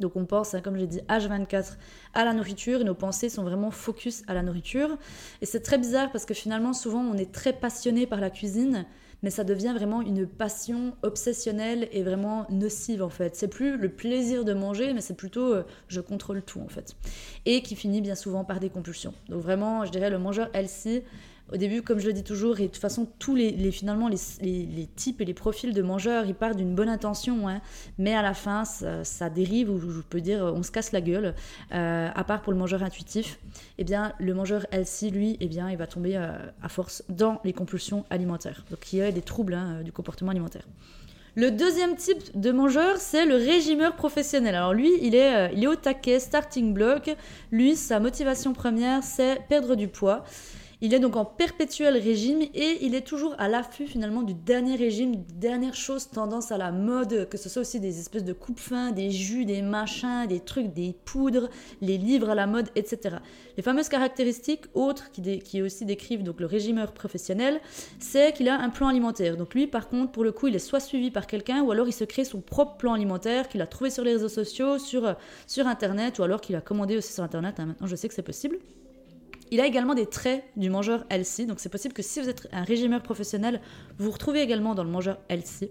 Donc 0.00 0.16
on 0.16 0.24
pense, 0.24 0.54
hein, 0.54 0.62
comme 0.62 0.78
j'ai 0.78 0.86
dit, 0.86 1.00
H24 1.10 1.74
à 2.14 2.24
la 2.24 2.32
nourriture 2.32 2.80
et 2.80 2.84
nos 2.84 2.94
pensées 2.94 3.28
sont 3.28 3.42
vraiment 3.42 3.70
focus 3.70 4.22
à 4.26 4.32
la 4.32 4.42
nourriture. 4.42 4.96
Et 5.42 5.46
c'est 5.46 5.60
très 5.60 5.76
bizarre 5.76 6.10
parce 6.10 6.24
que 6.24 6.32
finalement, 6.32 6.72
souvent, 6.72 7.00
on 7.00 7.18
est 7.18 7.30
très 7.30 7.52
passionné 7.52 8.06
par 8.06 8.22
la 8.22 8.30
cuisine, 8.30 8.86
mais 9.22 9.30
ça 9.30 9.44
devient 9.44 9.72
vraiment 9.74 10.02
une 10.02 10.26
passion 10.26 10.94
obsessionnelle 11.02 11.88
et 11.92 12.02
vraiment 12.02 12.46
nocive 12.50 13.02
en 13.02 13.08
fait. 13.08 13.36
C'est 13.36 13.48
plus 13.48 13.76
le 13.76 13.88
plaisir 13.88 14.44
de 14.44 14.52
manger, 14.52 14.92
mais 14.92 15.00
c'est 15.00 15.16
plutôt 15.16 15.54
euh, 15.54 15.64
je 15.88 16.00
contrôle 16.00 16.42
tout 16.42 16.60
en 16.60 16.68
fait. 16.68 16.96
Et 17.44 17.62
qui 17.62 17.76
finit 17.76 18.00
bien 18.00 18.14
souvent 18.14 18.44
par 18.44 18.60
des 18.60 18.70
compulsions. 18.70 19.14
Donc 19.28 19.42
vraiment, 19.42 19.84
je 19.84 19.90
dirais 19.90 20.10
le 20.10 20.18
mangeur 20.18 20.48
healthy 20.54 21.02
au 21.52 21.56
début, 21.56 21.82
comme 21.82 21.98
je 21.98 22.06
le 22.06 22.12
dis 22.12 22.24
toujours, 22.24 22.58
et 22.58 22.64
de 22.64 22.66
toute 22.68 22.80
façon, 22.80 23.06
tous 23.18 23.34
les, 23.34 23.70
finalement 23.70 24.08
les, 24.08 24.88
types 24.96 25.20
et 25.20 25.24
les 25.24 25.34
profils 25.34 25.72
de 25.72 25.82
mangeurs, 25.82 26.26
ils 26.26 26.34
partent 26.34 26.56
d'une 26.56 26.74
bonne 26.74 26.88
intention, 26.88 27.48
hein, 27.48 27.60
mais 27.98 28.14
à 28.14 28.22
la 28.22 28.34
fin, 28.34 28.64
ça, 28.64 29.30
dérive, 29.30 29.70
ou 29.70 29.78
je 29.78 30.00
peux 30.00 30.20
dire, 30.20 30.40
on 30.42 30.62
se 30.62 30.70
casse 30.70 30.92
la 30.92 31.00
gueule. 31.00 31.34
Euh, 31.72 32.08
à 32.14 32.24
part 32.24 32.42
pour 32.42 32.52
le 32.52 32.58
mangeur 32.58 32.82
intuitif, 32.82 33.38
eh 33.78 33.84
bien, 33.84 34.12
le 34.18 34.34
mangeur 34.34 34.66
LC, 34.72 35.10
lui, 35.10 35.36
eh 35.40 35.46
bien, 35.46 35.70
il 35.70 35.76
va 35.76 35.86
tomber 35.86 36.16
euh, 36.16 36.36
à 36.62 36.68
force 36.68 37.04
dans 37.08 37.40
les 37.44 37.52
compulsions 37.52 38.04
alimentaires. 38.10 38.64
Donc, 38.70 38.92
il 38.92 38.98
y 38.98 39.02
a 39.02 39.12
des 39.12 39.22
troubles 39.22 39.54
hein, 39.54 39.82
du 39.84 39.92
comportement 39.92 40.30
alimentaire. 40.30 40.66
Le 41.38 41.50
deuxième 41.50 41.96
type 41.96 42.18
de 42.34 42.50
mangeur, 42.50 42.96
c'est 42.96 43.26
le 43.26 43.36
régimeur 43.36 43.94
professionnel. 43.94 44.54
Alors 44.54 44.72
lui, 44.72 44.90
il 45.02 45.14
est, 45.14 45.36
euh, 45.36 45.48
il 45.54 45.64
est 45.64 45.66
au 45.66 45.76
taquet, 45.76 46.18
starting 46.18 46.72
block. 46.72 47.14
Lui, 47.52 47.76
sa 47.76 48.00
motivation 48.00 48.54
première, 48.54 49.02
c'est 49.02 49.46
perdre 49.46 49.74
du 49.74 49.86
poids. 49.86 50.24
Il 50.82 50.92
est 50.92 50.98
donc 50.98 51.16
en 51.16 51.24
perpétuel 51.24 51.96
régime 51.96 52.42
et 52.42 52.84
il 52.84 52.94
est 52.94 53.06
toujours 53.06 53.34
à 53.38 53.48
l'affût 53.48 53.86
finalement 53.86 54.22
du 54.22 54.34
dernier 54.34 54.76
régime, 54.76 55.24
dernière 55.32 55.74
chose 55.74 56.10
tendance 56.10 56.52
à 56.52 56.58
la 56.58 56.70
mode, 56.70 57.30
que 57.30 57.38
ce 57.38 57.48
soit 57.48 57.62
aussi 57.62 57.80
des 57.80 57.98
espèces 57.98 58.24
de 58.24 58.34
coupe-fins, 58.34 58.92
des 58.92 59.10
jus, 59.10 59.46
des 59.46 59.62
machins, 59.62 60.26
des 60.28 60.38
trucs, 60.38 60.74
des 60.74 60.94
poudres, 61.06 61.48
les 61.80 61.96
livres 61.96 62.28
à 62.28 62.34
la 62.34 62.46
mode, 62.46 62.68
etc. 62.76 63.16
Les 63.56 63.62
fameuses 63.62 63.88
caractéristiques 63.88 64.66
autres 64.74 65.10
qui, 65.12 65.38
qui 65.38 65.62
aussi 65.62 65.86
décrivent 65.86 66.22
donc 66.22 66.40
le 66.40 66.46
régimeur 66.46 66.92
professionnel, 66.92 67.62
c'est 67.98 68.34
qu'il 68.34 68.46
a 68.50 68.60
un 68.60 68.68
plan 68.68 68.88
alimentaire. 68.88 69.38
Donc 69.38 69.54
lui, 69.54 69.66
par 69.66 69.88
contre, 69.88 70.12
pour 70.12 70.24
le 70.24 70.32
coup, 70.32 70.48
il 70.48 70.56
est 70.56 70.58
soit 70.58 70.80
suivi 70.80 71.10
par 71.10 71.26
quelqu'un 71.26 71.62
ou 71.62 71.70
alors 71.70 71.88
il 71.88 71.92
se 71.92 72.04
crée 72.04 72.24
son 72.24 72.42
propre 72.42 72.76
plan 72.76 72.92
alimentaire 72.92 73.48
qu'il 73.48 73.62
a 73.62 73.66
trouvé 73.66 73.88
sur 73.88 74.04
les 74.04 74.12
réseaux 74.12 74.28
sociaux, 74.28 74.78
sur, 74.78 75.16
sur 75.46 75.66
Internet 75.66 76.18
ou 76.18 76.22
alors 76.22 76.42
qu'il 76.42 76.54
a 76.54 76.60
commandé 76.60 76.98
aussi 76.98 77.14
sur 77.14 77.24
Internet. 77.24 77.60
Hein, 77.60 77.64
maintenant, 77.64 77.86
je 77.86 77.96
sais 77.96 78.08
que 78.08 78.14
c'est 78.14 78.20
possible. 78.20 78.58
Il 79.50 79.60
a 79.60 79.66
également 79.66 79.94
des 79.94 80.06
traits 80.06 80.44
du 80.56 80.70
mangeur 80.70 81.04
healthy, 81.10 81.46
donc 81.46 81.60
c'est 81.60 81.68
possible 81.68 81.94
que 81.94 82.02
si 82.02 82.20
vous 82.20 82.28
êtes 82.28 82.48
un 82.52 82.64
régimeur 82.64 83.02
professionnel, 83.02 83.60
vous 83.98 84.06
vous 84.06 84.10
retrouvez 84.10 84.40
également 84.40 84.74
dans 84.74 84.84
le 84.84 84.90
mangeur 84.90 85.18
healthy. 85.28 85.70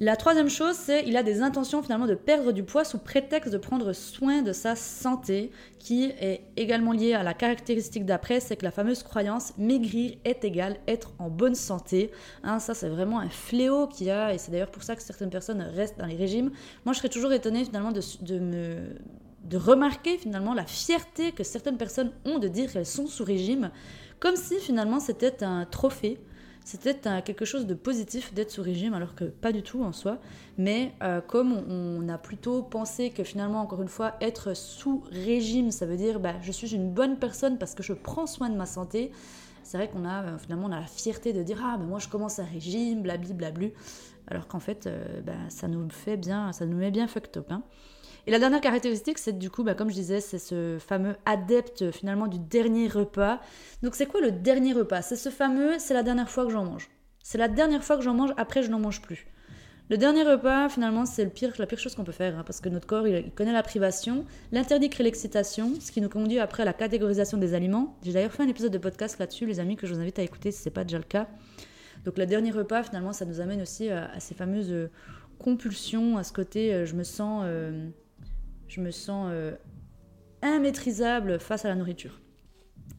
La 0.00 0.14
troisième 0.14 0.48
chose, 0.48 0.76
c'est 0.76 1.02
qu'il 1.02 1.16
a 1.16 1.24
des 1.24 1.42
intentions 1.42 1.82
finalement 1.82 2.06
de 2.06 2.14
perdre 2.14 2.52
du 2.52 2.62
poids 2.62 2.84
sous 2.84 2.98
prétexte 2.98 3.52
de 3.52 3.58
prendre 3.58 3.92
soin 3.92 4.42
de 4.42 4.52
sa 4.52 4.76
santé, 4.76 5.50
qui 5.80 6.04
est 6.04 6.42
également 6.56 6.92
liée 6.92 7.14
à 7.14 7.24
la 7.24 7.34
caractéristique 7.34 8.06
d'après, 8.06 8.38
c'est 8.38 8.54
que 8.54 8.64
la 8.64 8.70
fameuse 8.70 9.02
croyance 9.02 9.54
maigrir 9.58 10.16
est 10.24 10.44
égal 10.44 10.76
être 10.86 11.14
en 11.18 11.30
bonne 11.30 11.56
santé. 11.56 12.12
Hein, 12.44 12.60
ça, 12.60 12.74
c'est 12.74 12.88
vraiment 12.88 13.18
un 13.18 13.28
fléau 13.28 13.88
qu'il 13.88 14.06
y 14.06 14.10
a, 14.12 14.32
et 14.32 14.38
c'est 14.38 14.52
d'ailleurs 14.52 14.70
pour 14.70 14.84
ça 14.84 14.94
que 14.94 15.02
certaines 15.02 15.30
personnes 15.30 15.62
restent 15.62 15.98
dans 15.98 16.06
les 16.06 16.14
régimes. 16.14 16.52
Moi, 16.84 16.92
je 16.92 16.98
serais 16.98 17.08
toujours 17.08 17.32
étonnée 17.32 17.64
finalement 17.64 17.90
de 17.90 18.38
me 18.38 18.94
de 19.48 19.56
remarquer 19.56 20.18
finalement 20.18 20.54
la 20.54 20.66
fierté 20.66 21.32
que 21.32 21.42
certaines 21.42 21.78
personnes 21.78 22.12
ont 22.24 22.38
de 22.38 22.48
dire 22.48 22.70
qu'elles 22.70 22.86
sont 22.86 23.06
sous 23.06 23.24
régime, 23.24 23.70
comme 24.20 24.36
si 24.36 24.58
finalement 24.58 25.00
c'était 25.00 25.42
un 25.42 25.64
trophée. 25.64 26.20
c'était 26.64 26.94
quelque 27.22 27.46
chose 27.46 27.66
de 27.66 27.72
positif 27.72 28.34
d'être 28.34 28.50
sous 28.50 28.62
régime, 28.62 28.92
alors 28.92 29.14
que 29.14 29.24
pas 29.24 29.52
du 29.52 29.62
tout 29.62 29.82
en 29.82 29.92
soi. 29.92 30.18
Mais 30.58 30.92
euh, 31.02 31.22
comme 31.22 31.52
on, 31.52 32.06
a 32.10 32.18
plutôt 32.18 32.62
pensé 32.62 33.08
que 33.08 33.24
finalement, 33.24 33.62
encore 33.62 33.80
une 33.80 33.88
fois, 33.88 34.16
être 34.20 34.54
sous 34.54 35.02
régime, 35.10 35.70
ça 35.70 35.86
veut 35.86 35.96
dire 35.96 36.20
bah, 36.20 36.34
je 36.42 36.52
suis 36.52 36.74
une 36.74 36.92
bonne 36.92 37.18
personne 37.18 37.56
parce 37.56 37.74
que 37.74 37.82
je 37.82 37.94
prends 37.94 38.26
soin 38.26 38.50
de 38.50 38.56
ma 38.56 38.66
santé. 38.66 39.12
C'est 39.62 39.78
vrai 39.78 39.88
qu'on 39.88 40.04
a 40.04 40.24
euh, 40.24 40.38
finalement 40.38 40.66
on 40.66 40.72
a 40.72 40.80
la 40.80 40.86
fierté 40.86 41.32
de 41.32 41.42
dire 41.42 41.60
ah 41.64 41.78
ben 41.78 41.86
moi 41.86 41.98
je 42.00 42.08
commence 42.08 42.38
un 42.38 42.44
régime, 42.44 43.02
blabli 43.02 43.32
blablu, 43.32 43.72
alors 44.26 44.46
qu'en 44.46 44.60
fait 44.60 44.88
bah, 45.24 45.32
ça 45.48 45.68
nous 45.68 45.88
fait 45.88 46.18
bien, 46.18 46.52
ça 46.52 46.66
nous 46.66 46.76
met 46.76 46.90
bien 46.90 47.08
fucked 47.08 47.38
up. 47.38 47.50
Hein. 47.50 47.62
Et 48.28 48.30
la 48.30 48.38
dernière 48.38 48.60
caractéristique, 48.60 49.16
c'est 49.16 49.38
du 49.38 49.48
coup, 49.48 49.64
bah, 49.64 49.72
comme 49.72 49.88
je 49.88 49.94
disais, 49.94 50.20
c'est 50.20 50.38
ce 50.38 50.76
fameux 50.78 51.16
adepte 51.24 51.90
finalement 51.92 52.26
du 52.26 52.38
dernier 52.38 52.86
repas. 52.86 53.40
Donc 53.82 53.94
c'est 53.94 54.04
quoi 54.04 54.20
le 54.20 54.30
dernier 54.30 54.74
repas? 54.74 55.00
C'est 55.00 55.16
ce 55.16 55.30
fameux, 55.30 55.78
c'est 55.78 55.94
la 55.94 56.02
dernière 56.02 56.28
fois 56.28 56.44
que 56.44 56.52
j'en 56.52 56.66
mange. 56.66 56.90
C'est 57.22 57.38
la 57.38 57.48
dernière 57.48 57.82
fois 57.82 57.96
que 57.96 58.02
j'en 58.02 58.12
mange, 58.12 58.34
après 58.36 58.62
je 58.62 58.68
n'en 58.68 58.80
mange 58.80 59.00
plus. 59.00 59.28
Le 59.88 59.96
dernier 59.96 60.24
repas, 60.24 60.68
finalement, 60.68 61.06
c'est 61.06 61.24
le 61.24 61.30
pire, 61.30 61.54
la 61.56 61.64
pire 61.64 61.78
chose 61.78 61.94
qu'on 61.94 62.04
peut 62.04 62.12
faire, 62.12 62.38
hein, 62.38 62.42
parce 62.44 62.60
que 62.60 62.68
notre 62.68 62.86
corps, 62.86 63.08
il, 63.08 63.30
connaît 63.30 63.54
la 63.54 63.62
privation. 63.62 64.26
L'interdit 64.52 64.90
crée 64.90 65.04
l'excitation, 65.04 65.72
ce 65.80 65.90
qui 65.90 66.02
nous 66.02 66.10
conduit 66.10 66.38
après 66.38 66.64
à 66.64 66.66
la 66.66 66.74
catégorisation 66.74 67.38
des 67.38 67.54
aliments. 67.54 67.96
J'ai 68.02 68.12
d'ailleurs 68.12 68.32
fait 68.32 68.42
un 68.42 68.48
épisode 68.48 68.72
de 68.72 68.76
podcast 68.76 69.18
là-dessus, 69.18 69.46
les 69.46 69.58
amis, 69.58 69.76
que 69.76 69.86
je 69.86 69.94
vous 69.94 70.00
invite 70.00 70.18
à 70.18 70.22
écouter 70.22 70.52
si 70.52 70.60
ce 70.60 70.68
n'est 70.68 70.74
pas 70.74 70.84
déjà 70.84 70.98
le 70.98 71.04
cas. 71.04 71.28
Donc 72.04 72.18
le 72.18 72.26
dernier 72.26 72.50
repas, 72.50 72.82
finalement, 72.82 73.14
ça 73.14 73.24
nous 73.24 73.40
amène 73.40 73.62
aussi 73.62 73.88
à, 73.88 74.20
ces 74.20 74.34
fameuses 74.34 74.70
euh, 74.70 74.90
compulsions, 75.38 76.18
à 76.18 76.24
ce 76.24 76.34
côté, 76.34 76.74
euh, 76.74 76.84
je 76.84 76.94
me 76.94 77.04
sens... 77.04 77.44
Euh, 77.46 77.88
je 78.68 78.80
me 78.80 78.90
sens 78.90 79.30
euh, 79.32 79.56
immaîtrisable 80.42 81.40
face 81.40 81.64
à 81.64 81.68
la 81.68 81.74
nourriture. 81.74 82.20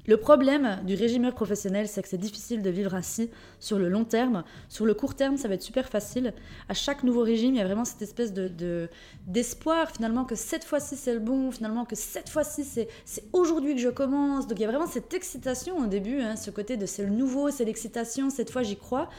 Le 0.09 0.17
problème 0.17 0.79
du 0.87 0.95
régimeur 0.95 1.35
professionnel, 1.35 1.87
c'est 1.87 2.01
que 2.01 2.09
c'est 2.09 2.17
difficile 2.17 2.63
de 2.63 2.71
vivre 2.71 2.95
ainsi 2.95 3.29
sur 3.59 3.77
le 3.77 3.89
long 3.89 4.05
terme. 4.05 4.43
Sur 4.67 4.87
le 4.87 4.95
court 4.95 5.13
terme, 5.13 5.37
ça 5.37 5.47
va 5.47 5.53
être 5.53 5.61
super 5.61 5.87
facile. 5.87 6.33
À 6.67 6.73
chaque 6.73 7.03
nouveau 7.03 7.21
régime, 7.21 7.53
il 7.53 7.59
y 7.59 7.61
a 7.61 7.63
vraiment 7.63 7.85
cette 7.85 8.01
espèce 8.01 8.33
de, 8.33 8.89
d'espoir 9.27 9.91
finalement 9.91 10.25
que 10.25 10.33
cette 10.33 10.63
fois-ci 10.63 10.95
c'est 10.95 11.13
le 11.13 11.19
bon, 11.19 11.51
finalement 11.51 11.85
que 11.85 11.95
cette 11.95 12.27
fois-ci 12.27 12.63
c'est, 12.63 12.87
c'est 13.05 13.25
aujourd'hui 13.33 13.75
que 13.75 13.81
je 13.81 13.89
commence. 13.89 14.47
Donc 14.47 14.57
il 14.57 14.63
y 14.63 14.65
a 14.65 14.67
vraiment 14.67 14.87
cette 14.87 15.13
excitation 15.13 15.77
au 15.77 15.85
début, 15.85 16.21
hein, 16.21 16.35
ce 16.35 16.49
côté 16.49 16.75
de 16.75 16.87
c'est 16.87 17.03
le 17.03 17.11
nouveau, 17.11 17.51
c'est 17.51 17.65
l'excitation, 17.65 18.31
cette 18.31 18.49
fois 18.49 18.63
j'y 18.63 18.77
crois. 18.77 19.09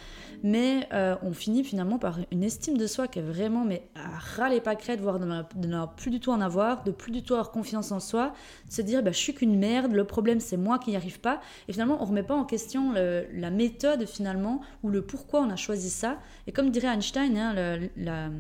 Mais 0.43 0.89
euh, 0.93 1.15
on 1.23 1.33
finit 1.33 1.63
finalement 1.63 2.01
par 2.01 2.19
une 2.33 2.43
estime 2.43 2.77
de 2.77 2.89
soi 2.89 3.07
qui 3.07 3.21
est 3.21 3.23
vraiment 3.23 3.65
mais 3.65 3.89
à 3.95 4.19
ras 4.19 4.49
les 4.49 4.61
pâquerettes, 4.61 5.01
voire 5.01 5.21
de 5.21 5.27
ne 5.27 5.87
plus 5.97 6.11
du 6.11 6.19
tout 6.19 6.33
en 6.33 6.41
avoir, 6.41 6.83
de 6.83 6.91
plus 6.91 7.13
du 7.13 7.23
tout 7.23 7.35
avoir 7.35 7.53
confiance 7.53 7.93
en 7.93 8.01
soi, 8.01 8.33
de 8.67 8.73
se 8.73 8.83
dire 8.83 9.05
bah, 9.05 9.13
je 9.13 9.19
suis 9.19 9.35
qu'une 9.35 9.57
merde, 9.57 9.93
le 9.93 10.05
problème 10.05 10.41
c'est 10.41 10.57
moi 10.57 10.80
qui 10.81 10.91
n'y 10.91 10.97
arrive 10.97 11.21
pas. 11.21 11.41
Et 11.69 11.73
finalement, 11.73 11.99
on 12.01 12.05
ne 12.05 12.09
remet 12.09 12.23
pas 12.23 12.35
en 12.35 12.45
question 12.45 12.93
la 12.93 13.51
méthode 13.51 14.07
finalement 14.07 14.61
ou 14.83 14.89
le 14.89 15.03
pourquoi 15.03 15.41
on 15.43 15.51
a 15.51 15.57
choisi 15.57 15.91
ça. 15.91 16.19
Et 16.47 16.53
comme 16.53 16.71
dirait 16.71 16.89
Einstein, 16.89 17.37
hein, 17.37 17.79
la, 17.97 18.31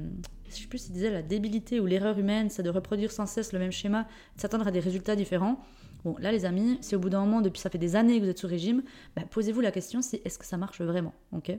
je 0.50 0.62
sais 0.62 0.66
plus 0.66 0.90
disait 0.90 1.10
la 1.10 1.22
débilité 1.22 1.80
ou 1.80 1.86
l'erreur 1.86 2.18
humaine, 2.18 2.50
c'est 2.50 2.62
de 2.62 2.70
reproduire 2.70 3.12
sans 3.12 3.26
cesse 3.26 3.52
le 3.52 3.58
même 3.58 3.72
schéma, 3.72 4.06
de 4.36 4.40
s'attendre 4.40 4.66
à 4.66 4.70
des 4.70 4.80
résultats 4.80 5.16
différents. 5.16 5.60
Bon, 6.04 6.16
là, 6.18 6.32
les 6.32 6.44
amis, 6.44 6.78
si 6.80 6.96
au 6.96 6.98
bout 6.98 7.10
d'un 7.10 7.20
moment, 7.20 7.40
depuis 7.40 7.60
ça 7.60 7.70
fait 7.70 7.78
des 7.78 7.94
années 7.94 8.18
que 8.18 8.24
vous 8.24 8.30
êtes 8.30 8.38
sous 8.38 8.46
régime, 8.46 8.82
bah, 9.14 9.22
posez-vous 9.30 9.60
la 9.60 9.70
question 9.70 10.02
si 10.02 10.20
est-ce 10.24 10.38
que 10.38 10.46
ça 10.46 10.56
marche 10.56 10.80
vraiment, 10.80 11.12
ok? 11.32 11.52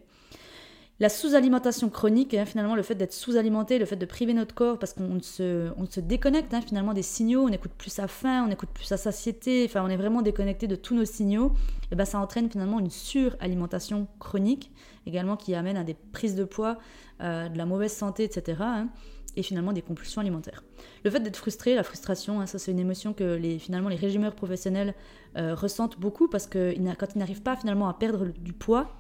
La 1.01 1.10
sous-alimentation 1.10 1.89
chronique, 1.89 2.36
hein, 2.36 2.46
finalement, 2.46 2.75
le 2.75 2.84
fait 2.84 2.93
d'être 2.93 3.12
sous-alimenté, 3.12 3.79
le 3.79 3.86
fait 3.86 3.96
de 3.96 4.05
priver 4.05 4.36
notre 4.36 4.53
corps 4.53 4.77
parce 4.77 4.93
qu'on 4.93 5.20
se, 5.20 5.72
on 5.75 5.88
se 5.89 6.00
déconnecte 6.00 6.53
hein, 6.53 6.62
finalement 6.62 6.93
des 6.93 7.01
signaux, 7.01 7.41
on 7.41 7.50
n'écoute 7.50 7.72
plus 7.75 7.89
sa 7.89 8.08
faim, 8.08 8.43
on 8.46 8.50
n'écoute 8.50 8.70
plus 8.72 8.86
sa 8.86 8.98
satiété, 8.98 9.65
enfin 9.65 9.84
on 9.84 9.89
est 9.89 9.98
vraiment 9.98 10.22
déconnecté 10.22 10.67
de 10.67 10.75
tous 10.75 10.93
nos 10.93 11.03
signaux, 11.03 11.53
et 11.91 11.96
ben 11.96 12.05
ça 12.05 12.20
entraîne 12.20 12.51
finalement 12.51 12.79
une 12.79 12.91
suralimentation 12.91 14.08
chronique, 14.20 14.70
également 15.08 15.38
qui 15.38 15.55
amène 15.55 15.75
à 15.75 15.84
des 15.84 15.96
prises 15.96 16.36
de 16.36 16.43
poids, 16.43 16.77
euh, 17.22 17.50
de 17.50 17.58
la 17.58 17.65
mauvaise 17.65 17.93
santé, 17.93 18.24
etc. 18.24 18.60
Hein, 18.62 18.89
et 19.36 19.41
finalement 19.41 19.74
des 19.74 19.81
compulsions 19.81 20.22
alimentaires. 20.22 20.63
Le 21.03 21.10
fait 21.10 21.22
d'être 21.22 21.38
frustré, 21.38 21.74
la 21.74 21.84
frustration, 21.84 22.46
ça 22.46 22.60
c'est 22.60 22.72
une 22.72 22.79
émotion 22.79 23.13
que 23.13 23.24
les, 23.24 23.58
finalement 23.58 23.89
les 23.89 23.96
régimeurs 23.96 24.36
professionnels 24.36 24.93
euh, 25.36 25.55
ressentent 25.55 26.00
beaucoup 26.00 26.27
parce 26.27 26.46
que 26.46 26.75
quand 27.00 27.08
ils 27.15 27.17
n'arrivent 27.17 27.41
pas 27.41 27.55
finalement 27.55 27.89
à 27.89 27.96
perdre 27.96 28.27
du 28.27 28.53
poids, 28.53 28.91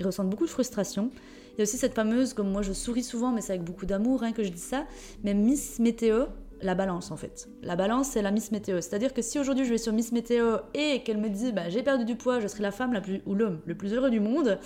ils 0.00 0.06
ressentent 0.06 0.30
beaucoup 0.30 0.46
de 0.46 0.50
frustration. 0.50 1.10
Il 1.52 1.58
y 1.58 1.60
a 1.60 1.62
aussi 1.64 1.76
cette 1.76 1.94
fameuse, 1.94 2.32
comme 2.32 2.50
moi 2.50 2.62
je 2.62 2.72
souris 2.72 3.02
souvent, 3.02 3.32
mais 3.32 3.42
c'est 3.42 3.52
avec 3.52 3.64
beaucoup 3.64 3.86
d'amour 3.86 4.22
hein, 4.22 4.32
que 4.32 4.42
je 4.42 4.48
dis 4.48 4.58
ça, 4.58 4.86
mais 5.24 5.34
Miss 5.34 5.78
Météo, 5.78 6.24
la 6.62 6.74
balance 6.74 7.10
en 7.10 7.16
fait. 7.16 7.48
La 7.62 7.76
balance, 7.76 8.08
c'est 8.08 8.22
la 8.22 8.30
Miss 8.30 8.50
Météo. 8.50 8.80
C'est-à-dire 8.80 9.12
que 9.12 9.20
si 9.20 9.38
aujourd'hui 9.38 9.66
je 9.66 9.70
vais 9.70 9.78
sur 9.78 9.92
Miss 9.92 10.10
Météo 10.12 10.56
et 10.74 11.02
qu'elle 11.02 11.18
me 11.18 11.28
dit 11.28 11.52
bah, 11.52 11.68
j'ai 11.68 11.82
perdu 11.82 12.04
du 12.06 12.16
poids, 12.16 12.40
je 12.40 12.48
serai 12.48 12.62
la 12.62 12.70
femme 12.70 12.94
la 12.94 13.02
plus, 13.02 13.20
ou 13.26 13.34
l'homme 13.34 13.60
le 13.66 13.74
plus 13.74 13.92
heureux 13.92 14.10
du 14.10 14.20
monde. 14.20 14.58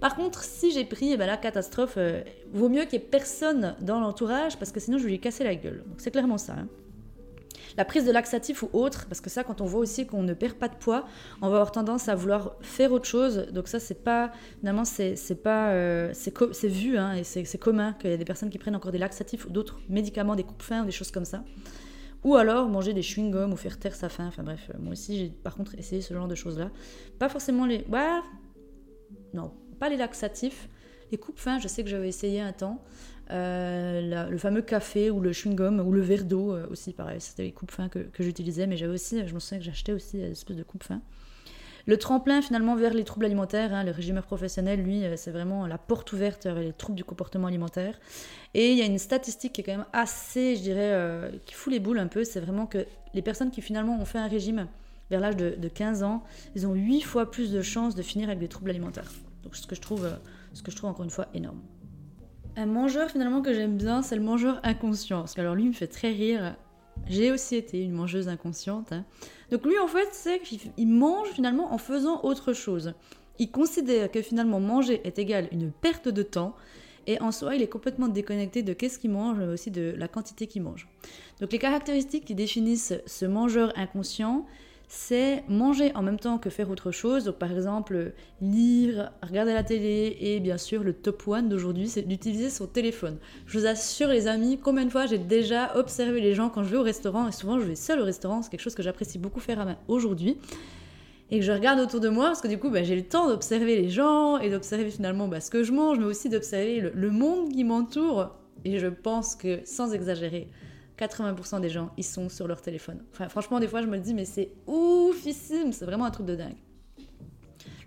Par 0.00 0.14
contre, 0.14 0.44
si 0.44 0.70
j'ai 0.70 0.84
pris, 0.84 1.12
eh 1.12 1.16
ben, 1.16 1.26
la 1.26 1.36
catastrophe, 1.36 1.94
euh, 1.96 2.22
vaut 2.52 2.68
mieux 2.68 2.84
qu'il 2.84 3.00
n'y 3.00 3.04
ait 3.04 3.08
personne 3.08 3.74
dans 3.80 3.98
l'entourage 3.98 4.56
parce 4.58 4.70
que 4.70 4.78
sinon 4.78 4.98
je 4.98 5.04
vais 5.04 5.10
lui 5.10 5.20
casser 5.20 5.42
la 5.42 5.56
gueule. 5.56 5.84
C'est 5.98 6.12
clairement 6.12 6.38
ça. 6.38 6.54
Hein. 6.54 6.68
La 7.76 7.84
prise 7.84 8.06
de 8.06 8.12
laxatif 8.12 8.62
ou 8.62 8.70
autre, 8.72 9.06
parce 9.06 9.20
que 9.20 9.28
ça, 9.28 9.44
quand 9.44 9.60
on 9.60 9.66
voit 9.66 9.80
aussi 9.80 10.06
qu'on 10.06 10.22
ne 10.22 10.34
perd 10.34 10.54
pas 10.54 10.68
de 10.68 10.74
poids, 10.76 11.06
on 11.42 11.48
va 11.48 11.56
avoir 11.56 11.72
tendance 11.72 12.08
à 12.08 12.14
vouloir 12.14 12.56
faire 12.60 12.92
autre 12.92 13.06
chose. 13.06 13.48
Donc 13.52 13.68
ça, 13.68 13.78
c'est 13.80 14.02
pas, 14.02 14.32
finalement, 14.60 14.84
c'est 14.84 15.42
pas, 15.42 15.70
euh, 15.70 16.10
c'est 16.14 16.68
vu, 16.68 16.96
hein, 16.96 17.14
et 17.14 17.24
c'est 17.24 17.58
commun 17.58 17.92
qu'il 17.94 18.10
y 18.10 18.14
a 18.14 18.16
des 18.16 18.24
personnes 18.24 18.50
qui 18.50 18.58
prennent 18.58 18.76
encore 18.76 18.92
des 18.92 18.98
laxatifs 18.98 19.46
ou 19.46 19.50
d'autres 19.50 19.78
médicaments, 19.88 20.36
des 20.36 20.44
coupes-fins 20.44 20.82
ou 20.82 20.86
des 20.86 20.92
choses 20.92 21.10
comme 21.10 21.24
ça. 21.24 21.44
Ou 22.24 22.34
alors 22.34 22.68
manger 22.68 22.92
des 22.92 23.02
chewing-gums 23.02 23.52
ou 23.52 23.56
faire 23.56 23.78
taire 23.78 23.94
sa 23.94 24.08
faim. 24.08 24.26
Enfin 24.26 24.42
bref, 24.42 24.70
moi 24.80 24.92
aussi, 24.92 25.18
j'ai 25.18 25.28
par 25.28 25.54
contre 25.54 25.74
essayé 25.78 26.00
ce 26.00 26.12
genre 26.12 26.26
de 26.26 26.34
choses-là. 26.34 26.70
Pas 27.18 27.28
forcément 27.28 27.66
les... 27.66 27.84
Ouais, 27.88 28.20
non, 29.32 29.52
pas 29.78 29.88
les 29.88 29.96
laxatifs. 29.96 30.68
Les 31.12 31.18
coupes-fins, 31.18 31.60
je 31.60 31.68
sais 31.68 31.84
que 31.84 31.88
j'avais 31.88 32.08
essayé 32.08 32.40
un 32.40 32.52
temps. 32.52 32.82
Euh, 33.30 34.28
le 34.30 34.38
fameux 34.38 34.62
café 34.62 35.10
ou 35.10 35.20
le 35.20 35.32
chewing-gum 35.32 35.80
ou 35.80 35.92
le 35.92 36.00
verre 36.00 36.24
d'eau 36.24 36.54
euh, 36.54 36.66
aussi, 36.70 36.92
pareil, 36.92 37.20
c'était 37.20 37.42
les 37.42 37.52
coupes 37.52 37.72
fins 37.72 37.88
que, 37.88 38.08
j'utilisais, 38.20 38.66
mais 38.66 38.76
j'avais 38.76 38.92
aussi, 38.92 39.26
je 39.26 39.34
me 39.34 39.40
souviens 39.40 39.58
que 39.58 39.64
j'achetais 39.64 39.92
aussi 39.92 40.18
des 40.18 40.30
espèces 40.30 40.56
de 40.56 40.62
coupes 40.62 40.84
fins. 40.84 41.00
Le 41.86 41.96
tremplin 41.96 42.42
finalement 42.42 42.74
vers 42.76 42.94
les 42.94 43.04
troubles 43.04 43.26
alimentaires, 43.26 43.72
hein, 43.72 43.84
le 43.84 43.90
régimeur 43.90 44.26
professionnel, 44.26 44.82
lui, 44.82 45.04
euh, 45.04 45.14
c'est 45.16 45.32
vraiment 45.32 45.66
la 45.66 45.78
porte 45.78 46.12
ouverte 46.12 46.44
vers 46.44 46.56
les 46.56 46.72
troubles 46.72 46.96
du 46.96 47.04
comportement 47.04 47.48
alimentaire. 47.48 47.98
Et 48.54 48.70
il 48.70 48.78
y 48.78 48.82
a 48.82 48.86
une 48.86 48.98
statistique 48.98 49.54
qui 49.54 49.60
est 49.60 49.64
quand 49.64 49.76
même 49.76 49.86
assez, 49.92 50.56
je 50.56 50.62
dirais, 50.62 51.30
qui 51.44 51.54
fout 51.54 51.72
les 51.72 51.80
boules 51.80 51.98
un 51.98 52.06
peu, 52.06 52.24
c'est 52.24 52.40
vraiment 52.40 52.66
que 52.66 52.86
les 53.12 53.22
personnes 53.22 53.50
qui 53.50 53.60
finalement 53.60 53.98
ont 54.00 54.04
fait 54.04 54.18
un 54.18 54.28
régime 54.28 54.66
vers 55.10 55.20
l'âge 55.20 55.36
de, 55.36 55.50
de, 55.50 55.68
15 55.68 56.02
ans, 56.02 56.24
ils 56.54 56.66
ont 56.66 56.74
8 56.74 57.02
fois 57.02 57.30
plus 57.30 57.52
de 57.52 57.62
chances 57.62 57.94
de 57.94 58.02
finir 58.02 58.28
avec 58.28 58.38
des 58.38 58.48
troubles 58.48 58.70
alimentaires. 58.70 59.12
Donc 59.44 59.56
ce 59.56 59.66
que 59.66 59.76
je 59.76 59.80
trouve, 59.80 60.08
ce 60.54 60.62
que 60.62 60.70
je 60.70 60.76
trouve 60.76 60.90
encore 60.90 61.04
une 61.04 61.10
fois 61.10 61.26
énorme. 61.34 61.60
Un 62.58 62.66
mangeur 62.66 63.10
finalement 63.10 63.42
que 63.42 63.52
j'aime 63.52 63.76
bien, 63.76 64.00
c'est 64.00 64.16
le 64.16 64.22
mangeur 64.22 64.60
inconscient. 64.62 65.20
Parce 65.20 65.34
que 65.34 65.42
alors 65.42 65.54
lui 65.54 65.68
me 65.68 65.72
fait 65.72 65.86
très 65.86 66.10
rire. 66.10 66.56
J'ai 67.06 67.30
aussi 67.30 67.56
été 67.56 67.82
une 67.82 67.92
mangeuse 67.92 68.28
inconsciente. 68.28 68.92
Hein. 68.92 69.04
Donc 69.50 69.66
lui 69.66 69.78
en 69.78 69.86
fait 69.86 70.08
c'est 70.12 70.40
qu'il 70.40 70.88
mange 70.88 71.28
finalement 71.28 71.74
en 71.74 71.78
faisant 71.78 72.22
autre 72.22 72.54
chose. 72.54 72.94
Il 73.38 73.50
considère 73.50 74.10
que 74.10 74.22
finalement 74.22 74.60
manger 74.60 75.02
est 75.04 75.18
égal 75.18 75.48
une 75.52 75.70
perte 75.70 76.08
de 76.08 76.22
temps 76.22 76.56
et 77.06 77.20
en 77.20 77.30
soi 77.30 77.54
il 77.54 77.62
est 77.62 77.68
complètement 77.68 78.08
déconnecté 78.08 78.62
de 78.62 78.72
qu'est-ce 78.72 78.98
qu'il 78.98 79.10
mange 79.10 79.36
mais 79.36 79.46
aussi 79.46 79.70
de 79.70 79.94
la 79.94 80.08
quantité 80.08 80.46
qu'il 80.46 80.62
mange. 80.62 80.88
Donc 81.40 81.52
les 81.52 81.58
caractéristiques 81.58 82.24
qui 82.24 82.34
définissent 82.34 82.94
ce 83.04 83.26
mangeur 83.26 83.74
inconscient, 83.76 84.46
c'est 84.88 85.42
manger 85.48 85.92
en 85.94 86.02
même 86.02 86.18
temps 86.18 86.38
que 86.38 86.50
faire 86.50 86.70
autre 86.70 86.90
chose. 86.90 87.24
Donc 87.24 87.36
par 87.36 87.52
exemple, 87.52 88.12
lire, 88.40 89.10
regarder 89.22 89.52
la 89.52 89.62
télé 89.62 90.16
et 90.20 90.40
bien 90.40 90.58
sûr 90.58 90.84
le 90.84 90.92
top 90.92 91.26
one 91.26 91.48
d'aujourd'hui, 91.48 91.88
c'est 91.88 92.02
d'utiliser 92.02 92.50
son 92.50 92.66
téléphone. 92.66 93.18
Je 93.46 93.58
vous 93.58 93.66
assure 93.66 94.08
les 94.08 94.28
amis, 94.28 94.58
combien 94.62 94.84
de 94.84 94.90
fois 94.90 95.06
j'ai 95.06 95.18
déjà 95.18 95.76
observé 95.76 96.20
les 96.20 96.34
gens 96.34 96.48
quand 96.48 96.62
je 96.62 96.70
vais 96.70 96.76
au 96.76 96.82
restaurant, 96.82 97.28
et 97.28 97.32
souvent 97.32 97.58
je 97.58 97.64
vais 97.64 97.74
seul 97.74 98.00
au 98.00 98.04
restaurant, 98.04 98.42
c'est 98.42 98.50
quelque 98.50 98.60
chose 98.60 98.74
que 98.74 98.82
j'apprécie 98.82 99.18
beaucoup 99.18 99.40
faire 99.40 99.76
aujourd'hui. 99.88 100.38
Et 101.28 101.40
que 101.40 101.44
je 101.44 101.50
regarde 101.50 101.80
autour 101.80 101.98
de 101.98 102.08
moi, 102.08 102.26
parce 102.26 102.40
que 102.40 102.46
du 102.46 102.56
coup, 102.56 102.70
bah, 102.70 102.84
j'ai 102.84 102.94
le 102.94 103.02
temps 103.02 103.26
d'observer 103.26 103.76
les 103.76 103.90
gens 103.90 104.38
et 104.38 104.48
d'observer 104.48 104.90
finalement 104.90 105.26
bah, 105.26 105.40
ce 105.40 105.50
que 105.50 105.64
je 105.64 105.72
mange, 105.72 105.98
mais 105.98 106.04
aussi 106.04 106.28
d'observer 106.28 106.92
le 106.94 107.10
monde 107.10 107.50
qui 107.52 107.64
m'entoure. 107.64 108.30
Et 108.64 108.78
je 108.78 108.86
pense 108.86 109.34
que, 109.34 109.60
sans 109.64 109.92
exagérer, 109.92 110.48
80% 110.98 111.60
des 111.60 111.68
gens, 111.68 111.90
ils 111.96 112.04
sont 112.04 112.28
sur 112.28 112.48
leur 112.48 112.62
téléphone. 112.62 113.02
Enfin, 113.12 113.28
franchement, 113.28 113.60
des 113.60 113.68
fois, 113.68 113.82
je 113.82 113.86
me 113.86 113.98
dis, 113.98 114.14
mais 114.14 114.24
c'est 114.24 114.50
oufissime, 114.66 115.72
c'est 115.72 115.84
vraiment 115.84 116.04
un 116.04 116.10
truc 116.10 116.26
de 116.26 116.34
dingue. 116.34 116.56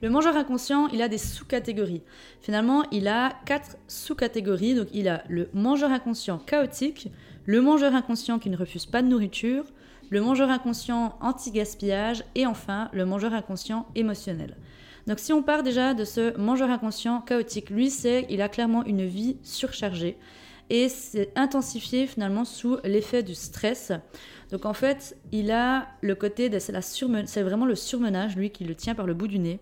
Le 0.01 0.09
mangeur 0.09 0.37
inconscient, 0.37 0.87
il 0.87 1.01
a 1.01 1.09
des 1.09 1.17
sous-catégories. 1.17 2.03
Finalement, 2.41 2.83
il 2.91 3.07
a 3.09 3.33
quatre 3.45 3.77
sous-catégories. 3.87 4.75
Donc, 4.75 4.87
il 4.93 5.09
a 5.09 5.23
le 5.27 5.49
mangeur 5.53 5.91
inconscient 5.91 6.37
chaotique, 6.37 7.09
le 7.45 7.61
mangeur 7.61 7.93
inconscient 7.93 8.39
qui 8.39 8.49
ne 8.49 8.55
refuse 8.55 8.85
pas 8.85 9.01
de 9.01 9.07
nourriture, 9.07 9.65
le 10.09 10.21
mangeur 10.21 10.49
inconscient 10.49 11.17
anti-gaspillage 11.19 12.23
et 12.35 12.45
enfin 12.45 12.89
le 12.93 13.05
mangeur 13.05 13.33
inconscient 13.33 13.87
émotionnel. 13.95 14.55
Donc, 15.05 15.19
si 15.19 15.33
on 15.33 15.43
part 15.43 15.63
déjà 15.63 15.93
de 15.93 16.05
ce 16.05 16.37
mangeur 16.37 16.69
inconscient 16.69 17.19
chaotique, 17.21 17.69
lui, 17.69 17.89
c'est 17.89 18.25
il 18.29 18.41
a 18.41 18.47
clairement 18.47 18.85
une 18.85 19.05
vie 19.05 19.37
surchargée 19.43 20.17
et 20.69 20.89
c'est 20.89 21.31
intensifié 21.35 22.07
finalement 22.07 22.45
sous 22.45 22.77
l'effet 22.83 23.23
du 23.23 23.35
stress. 23.35 23.91
Donc 24.51 24.65
en 24.65 24.73
fait, 24.73 25.17
il 25.31 25.51
a 25.51 25.87
le 26.01 26.15
côté 26.15 26.49
c'est 26.59 27.41
vraiment 27.41 27.65
le 27.65 27.75
surmenage 27.75 28.35
lui 28.35 28.49
qui 28.49 28.63
le 28.63 28.75
tient 28.75 28.95
par 28.95 29.05
le 29.05 29.13
bout 29.13 29.27
du 29.27 29.39
nez 29.39 29.59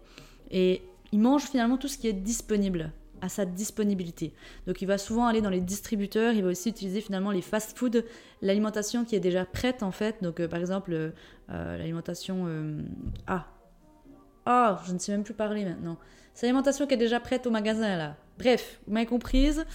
et 0.52 0.82
il 1.12 1.20
mange 1.20 1.44
finalement 1.44 1.78
tout 1.78 1.88
ce 1.88 1.98
qui 1.98 2.08
est 2.08 2.14
disponible 2.14 2.92
à 3.22 3.30
sa 3.30 3.46
disponibilité. 3.46 4.34
Donc 4.68 4.82
il 4.82 4.86
va 4.86 4.98
souvent 4.98 5.26
aller 5.26 5.42
dans 5.42 5.50
les 5.50 5.62
distributeurs, 5.62 6.34
il 6.34 6.44
va 6.44 6.50
aussi 6.50 6.70
utiliser 6.70 7.02
finalement 7.02 7.32
les 7.32 7.42
fast-food, 7.42 8.06
l'alimentation 8.42 9.06
qui 9.06 9.16
est 9.16 9.20
déjà 9.20 9.46
prête 9.46 9.84
en 9.84 9.92
fait. 9.92 10.22
Donc 10.22 10.40
euh, 10.40 10.48
par 10.48 10.60
exemple 10.60 10.94
euh, 10.94 11.10
euh, 11.50 11.78
l'alimentation... 11.78 12.48
ah 13.26 13.48
Ah, 14.46 14.82
je 14.86 14.94
ne 14.94 15.00
sais 15.00 15.12
même 15.12 15.24
plus 15.24 15.34
parler 15.34 15.66
maintenant. 15.66 15.98
C'est 16.34 16.46
l'alimentation 16.46 16.86
qui 16.86 16.94
est 16.94 16.98
déjà 16.98 17.20
prête 17.20 17.48
au 17.48 17.52
magasin 17.52 17.98
là. 17.98 18.18
Bref, 18.38 18.80
vous 18.86 18.94
m'avez 18.94 19.08
comprise 19.08 19.66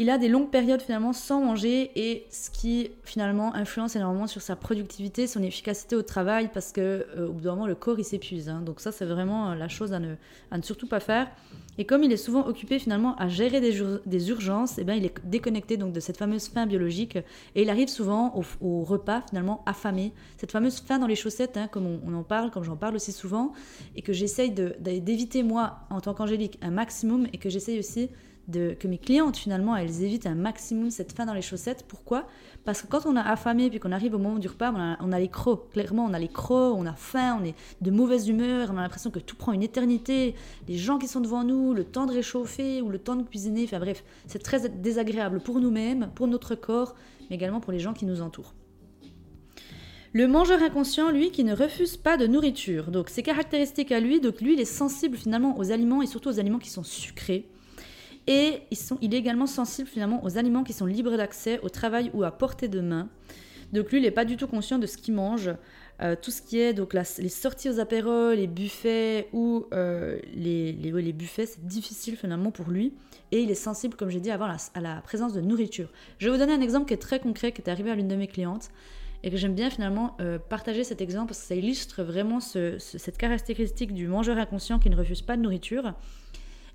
il 0.00 0.08
a 0.08 0.16
des 0.16 0.28
longues 0.28 0.48
périodes 0.48 0.80
finalement 0.80 1.12
sans 1.12 1.42
manger 1.42 1.90
et 1.94 2.26
ce 2.30 2.48
qui 2.48 2.90
finalement 3.04 3.54
influence 3.54 3.96
énormément 3.96 4.26
sur 4.26 4.40
sa 4.40 4.56
productivité, 4.56 5.26
son 5.26 5.42
efficacité 5.42 5.94
au 5.94 6.00
travail 6.00 6.48
parce 6.54 6.72
que 6.72 6.80
euh, 7.18 7.28
au 7.28 7.32
bout 7.32 7.42
d'un 7.42 7.50
moment 7.50 7.66
le 7.66 7.74
corps 7.74 7.98
il 7.98 8.04
s'épuise. 8.04 8.48
Hein. 8.48 8.62
Donc 8.64 8.80
ça 8.80 8.92
c'est 8.92 9.04
vraiment 9.04 9.50
euh, 9.50 9.54
la 9.56 9.68
chose 9.68 9.92
à 9.92 9.98
ne, 9.98 10.14
surtout 10.62 10.86
pas 10.86 11.00
faire. 11.00 11.30
Et 11.76 11.84
comme 11.84 12.02
il 12.02 12.10
est 12.12 12.16
souvent 12.16 12.46
occupé 12.46 12.78
finalement 12.78 13.14
à 13.16 13.28
gérer 13.28 13.60
des, 13.60 14.30
urgences, 14.30 14.78
eh 14.78 14.84
bien 14.84 14.94
il 14.94 15.04
est 15.04 15.14
déconnecté 15.24 15.76
donc 15.76 15.92
de 15.92 16.00
cette 16.00 16.16
fameuse 16.16 16.48
faim 16.48 16.64
biologique 16.64 17.16
et 17.54 17.60
il 17.60 17.68
arrive 17.68 17.88
souvent 17.88 18.34
au, 18.62 18.82
repas 18.84 19.22
finalement 19.28 19.62
affamé, 19.66 20.14
cette 20.38 20.50
fameuse 20.50 20.80
faim 20.80 20.98
dans 20.98 21.06
les 21.06 21.14
chaussettes, 21.14 21.58
hein, 21.58 21.68
comme 21.70 21.84
on, 21.84 22.00
on, 22.06 22.14
en 22.14 22.22
parle, 22.22 22.50
comme 22.50 22.64
j'en 22.64 22.76
parle 22.76 22.96
aussi 22.96 23.12
souvent, 23.12 23.52
et 23.96 24.00
que 24.00 24.14
j'essaye 24.14 24.50
d'éviter 24.50 25.42
moi 25.42 25.80
en 25.90 26.00
tant 26.00 26.14
qu'angélique 26.14 26.58
un 26.62 26.70
maximum 26.70 27.26
et 27.34 27.38
que 27.38 27.50
j'essaye 27.50 27.78
aussi 27.78 28.08
que 28.50 28.88
mes 28.88 28.98
clientes 28.98 29.36
finalement 29.36 29.76
elles 29.76 30.02
évitent 30.02 30.26
un 30.26 30.34
maximum 30.34 30.90
cette 30.90 31.12
faim 31.12 31.26
dans 31.26 31.34
les 31.34 31.42
chaussettes. 31.42 31.84
Pourquoi? 31.86 32.26
Parce 32.64 32.82
que 32.82 32.86
quand 32.86 33.06
on 33.06 33.16
a 33.16 33.22
affamé 33.22 33.70
puis 33.70 33.80
qu'on 33.80 33.92
arrive 33.92 34.14
au 34.14 34.18
moment 34.18 34.38
du 34.38 34.48
repas, 34.48 34.72
on 35.00 35.12
a, 35.12 35.18
les 35.18 35.28
crocs. 35.28 35.70
Clairement, 35.70 36.04
on 36.04 36.12
a 36.12 36.18
les 36.18 36.28
crocs, 36.28 36.76
on 36.76 36.86
a 36.86 36.92
faim, 36.92 37.38
on 37.40 37.44
est 37.44 37.54
de 37.80 37.90
mauvaise 37.90 38.28
humeur, 38.28 38.70
on 38.72 38.76
a 38.76 38.82
l'impression 38.82 39.10
que 39.10 39.18
tout 39.18 39.36
prend 39.36 39.52
une 39.52 39.62
éternité. 39.62 40.34
Les 40.68 40.76
gens 40.76 40.98
qui 40.98 41.08
sont 41.08 41.20
devant 41.20 41.44
nous, 41.44 41.72
le 41.72 41.84
temps 41.84 42.06
de 42.06 42.12
réchauffer 42.12 42.82
ou 42.82 42.90
le 42.90 42.98
temps 42.98 43.16
de 43.16 43.22
cuisiner. 43.22 43.64
Enfin 43.64 43.78
bref, 43.78 44.04
c'est 44.26 44.42
très 44.42 44.68
désagréable 44.68 45.40
pour 45.40 45.60
nous-mêmes, 45.60 46.10
pour 46.14 46.26
notre 46.26 46.54
corps, 46.54 46.94
mais 47.28 47.36
également 47.36 47.60
pour 47.60 47.72
les 47.72 47.78
gens 47.78 47.94
qui 47.94 48.04
nous 48.04 48.20
entourent. 48.20 48.54
Le 50.12 50.26
mangeur 50.26 50.60
inconscient, 50.60 51.12
lui, 51.12 51.30
qui 51.30 51.44
ne 51.44 51.54
refuse 51.54 51.96
pas 51.96 52.16
de 52.16 52.26
nourriture. 52.26 52.90
Donc, 52.90 53.10
ses 53.10 53.22
caractéristiques 53.22 53.92
à 53.92 54.00
lui, 54.00 54.20
donc 54.20 54.40
lui, 54.40 54.54
il 54.54 54.60
est 54.60 54.64
sensible 54.64 55.16
finalement 55.16 55.56
aux 55.56 55.70
aliments 55.70 56.02
et 56.02 56.06
surtout 56.06 56.30
aux 56.30 56.40
aliments 56.40 56.58
qui 56.58 56.70
sont 56.70 56.82
sucrés. 56.82 57.48
Et 58.30 58.62
sont, 58.76 58.96
il 59.00 59.12
est 59.12 59.18
également 59.18 59.48
sensible 59.48 59.88
finalement 59.88 60.22
aux 60.24 60.38
aliments 60.38 60.62
qui 60.62 60.72
sont 60.72 60.86
libres 60.86 61.16
d'accès 61.16 61.58
au 61.64 61.68
travail 61.68 62.12
ou 62.14 62.22
à 62.22 62.30
portée 62.30 62.68
de 62.68 62.80
main. 62.80 63.08
Donc 63.72 63.90
lui, 63.90 63.98
il 63.98 64.02
n'est 64.02 64.12
pas 64.12 64.24
du 64.24 64.36
tout 64.36 64.46
conscient 64.46 64.78
de 64.78 64.86
ce 64.86 64.96
qu'il 64.96 65.14
mange. 65.14 65.50
Euh, 66.00 66.14
tout 66.20 66.30
ce 66.30 66.40
qui 66.40 66.60
est 66.60 66.72
donc 66.72 66.94
les 66.94 67.28
sorties 67.28 67.68
aux 67.68 67.80
apéros, 67.80 68.30
les 68.30 68.46
buffets 68.46 69.28
ou 69.32 69.66
euh, 69.74 70.20
les, 70.32 71.12
buffets, 71.12 71.46
c'est 71.46 71.66
difficile 71.66 72.16
finalement 72.16 72.52
pour 72.52 72.70
lui. 72.70 72.94
Et 73.32 73.42
il 73.42 73.50
est 73.50 73.56
sensible, 73.56 73.96
comme 73.96 74.10
j'ai 74.10 74.20
dit 74.20 74.30
à 74.30 74.38
la 74.80 75.00
présence 75.02 75.32
de 75.32 75.40
nourriture. 75.40 75.88
Je 76.18 76.26
vais 76.26 76.32
vous 76.32 76.38
donner 76.38 76.52
un 76.52 76.60
exemple 76.60 76.86
qui 76.86 76.94
est 76.94 76.98
très 76.98 77.18
concret, 77.18 77.50
qui 77.50 77.62
est 77.62 77.68
arrivé 77.68 77.90
à 77.90 77.96
l'une 77.96 78.08
de 78.08 78.16
mes 78.16 78.28
clientes 78.28 78.70
et 79.22 79.30
que 79.30 79.36
j'aime 79.36 79.54
bien 79.54 79.70
finalement 79.70 80.16
euh, 80.20 80.38
partager 80.38 80.84
cet 80.84 81.00
exemple 81.00 81.28
parce 81.28 81.40
que 81.40 81.46
ça 81.46 81.54
illustre 81.54 82.02
vraiment 82.02 82.40
cette 82.40 83.18
caractéristique 83.18 83.92
du 83.92 84.06
mangeur 84.06 84.38
inconscient 84.38 84.78
qui 84.78 84.88
ne 84.88 84.96
refuse 84.96 85.22
pas 85.22 85.36
de 85.36 85.42
nourriture. 85.42 85.94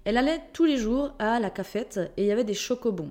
Elle 0.05 0.17
allait 0.17 0.41
tous 0.53 0.65
les 0.65 0.77
jours 0.77 1.13
à 1.17 1.39
la 1.39 1.49
cafette 1.49 1.99
et 2.15 2.23
il 2.23 2.27
y 2.27 2.31
avait 2.31 2.43
des 2.43 2.53
chocobons. 2.53 3.09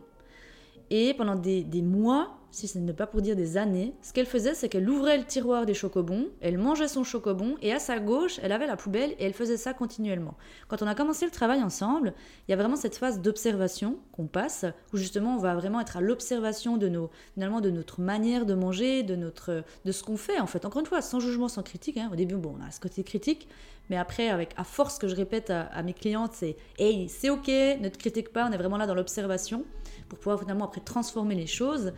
Et 0.90 1.12
pendant 1.14 1.34
des, 1.34 1.82
mois, 1.82 2.38
si 2.54 2.68
ce 2.68 2.78
n'est 2.78 2.92
pas 2.92 3.06
pour 3.06 3.20
dire 3.20 3.34
des 3.34 3.56
années, 3.56 3.94
ce 4.00 4.12
qu'elle 4.12 4.26
faisait, 4.26 4.54
c'est 4.54 4.68
qu'elle 4.68 4.88
ouvrait 4.88 5.18
le 5.18 5.24
tiroir 5.24 5.66
des 5.66 5.74
chocobons, 5.74 6.28
elle 6.40 6.56
mangeait 6.56 6.88
son 6.88 7.02
chocobon, 7.02 7.56
et 7.62 7.72
à 7.72 7.80
sa 7.80 7.98
gauche, 7.98 8.38
elle 8.42 8.52
avait 8.52 8.66
la 8.66 8.76
poubelle, 8.76 9.10
et 9.18 9.24
elle 9.24 9.34
faisait 9.34 9.56
ça 9.56 9.74
continuellement. 9.74 10.36
Quand 10.68 10.80
on 10.80 10.86
a 10.86 10.94
commencé 10.94 11.24
le 11.24 11.32
travail 11.32 11.62
ensemble, 11.62 12.14
il 12.46 12.52
y 12.52 12.54
a 12.54 12.56
vraiment 12.56 12.76
cette 12.76 12.96
phase 12.96 13.20
d'observation 13.20 13.98
qu'on 14.12 14.26
passe, 14.26 14.64
où 14.92 14.96
justement 14.96 15.34
on 15.34 15.38
va 15.38 15.54
vraiment 15.54 15.80
être 15.80 15.96
à 15.96 16.00
l'observation 16.00 16.76
de 16.76 16.88
nos, 16.88 17.10
finalement, 17.34 17.60
de 17.60 17.70
notre 17.70 18.00
manière 18.00 18.46
de 18.46 18.54
manger, 18.54 19.02
de, 19.02 19.16
notre, 19.16 19.64
de 19.84 19.92
ce 19.92 20.04
qu'on 20.04 20.16
fait, 20.16 20.38
en 20.38 20.46
fait. 20.46 20.64
Encore 20.64 20.80
une 20.80 20.86
fois, 20.86 21.02
sans 21.02 21.18
jugement, 21.18 21.48
sans 21.48 21.62
critique. 21.62 21.96
Hein. 21.96 22.08
Au 22.12 22.16
début, 22.16 22.36
bon, 22.36 22.56
on 22.58 22.64
a 22.64 22.70
ce 22.70 22.78
côté 22.78 23.02
critique, 23.02 23.48
mais 23.90 23.96
après, 23.96 24.28
avec 24.28 24.54
à 24.56 24.64
force 24.64 24.98
que 24.98 25.08
je 25.08 25.14
répète 25.14 25.50
à, 25.50 25.82
mes 25.82 25.92
clientes, 25.92 26.32
c'est 26.34 26.56
hey, 26.78 27.08
c'est 27.08 27.30
ok, 27.30 27.48
ne 27.48 27.88
te 27.88 27.98
critique 27.98 28.32
pas, 28.32 28.46
on 28.48 28.52
est 28.52 28.56
vraiment 28.56 28.76
là 28.76 28.86
dans 28.86 28.94
l'observation 28.94 29.64
pour 30.08 30.18
pouvoir 30.18 30.40
finalement 30.40 30.66
après 30.66 30.80
transformer 30.80 31.34
les 31.34 31.46
choses. 31.46 31.92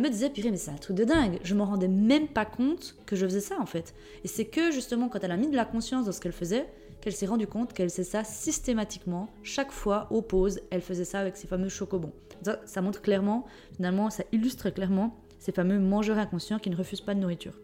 Me 0.00 0.08
disait, 0.08 0.30
purée, 0.30 0.50
mais 0.50 0.56
c'est 0.56 0.70
un 0.70 0.76
truc 0.76 0.96
de 0.96 1.04
dingue. 1.04 1.38
Je 1.42 1.54
m'en 1.54 1.64
rendais 1.64 1.88
même 1.88 2.28
pas 2.28 2.44
compte 2.44 2.96
que 3.06 3.16
je 3.16 3.26
faisais 3.26 3.40
ça 3.40 3.58
en 3.60 3.66
fait. 3.66 3.94
Et 4.24 4.28
c'est 4.28 4.46
que 4.46 4.70
justement 4.70 5.08
quand 5.08 5.22
elle 5.22 5.32
a 5.32 5.36
mis 5.36 5.48
de 5.48 5.56
la 5.56 5.64
conscience 5.64 6.06
dans 6.06 6.12
ce 6.12 6.20
qu'elle 6.20 6.32
faisait, 6.32 6.66
qu'elle 7.00 7.14
s'est 7.14 7.26
rendue 7.26 7.46
compte 7.46 7.72
qu'elle 7.72 7.90
faisait 7.90 8.04
ça 8.04 8.24
systématiquement, 8.24 9.28
chaque 9.42 9.72
fois 9.72 10.06
aux 10.10 10.22
pauses, 10.22 10.60
elle 10.70 10.82
faisait 10.82 11.04
ça 11.04 11.20
avec 11.20 11.36
ses 11.36 11.46
fameux 11.46 11.68
chocobons. 11.68 12.12
Ça, 12.42 12.60
ça 12.64 12.82
montre 12.82 13.02
clairement, 13.02 13.46
finalement, 13.76 14.10
ça 14.10 14.24
illustre 14.32 14.70
clairement 14.70 15.16
ces 15.38 15.52
fameux 15.52 15.78
mangeurs 15.78 16.18
inconscients 16.18 16.58
qui 16.58 16.70
ne 16.70 16.76
refusent 16.76 17.00
pas 17.00 17.14
de 17.14 17.20
nourriture. 17.20 17.54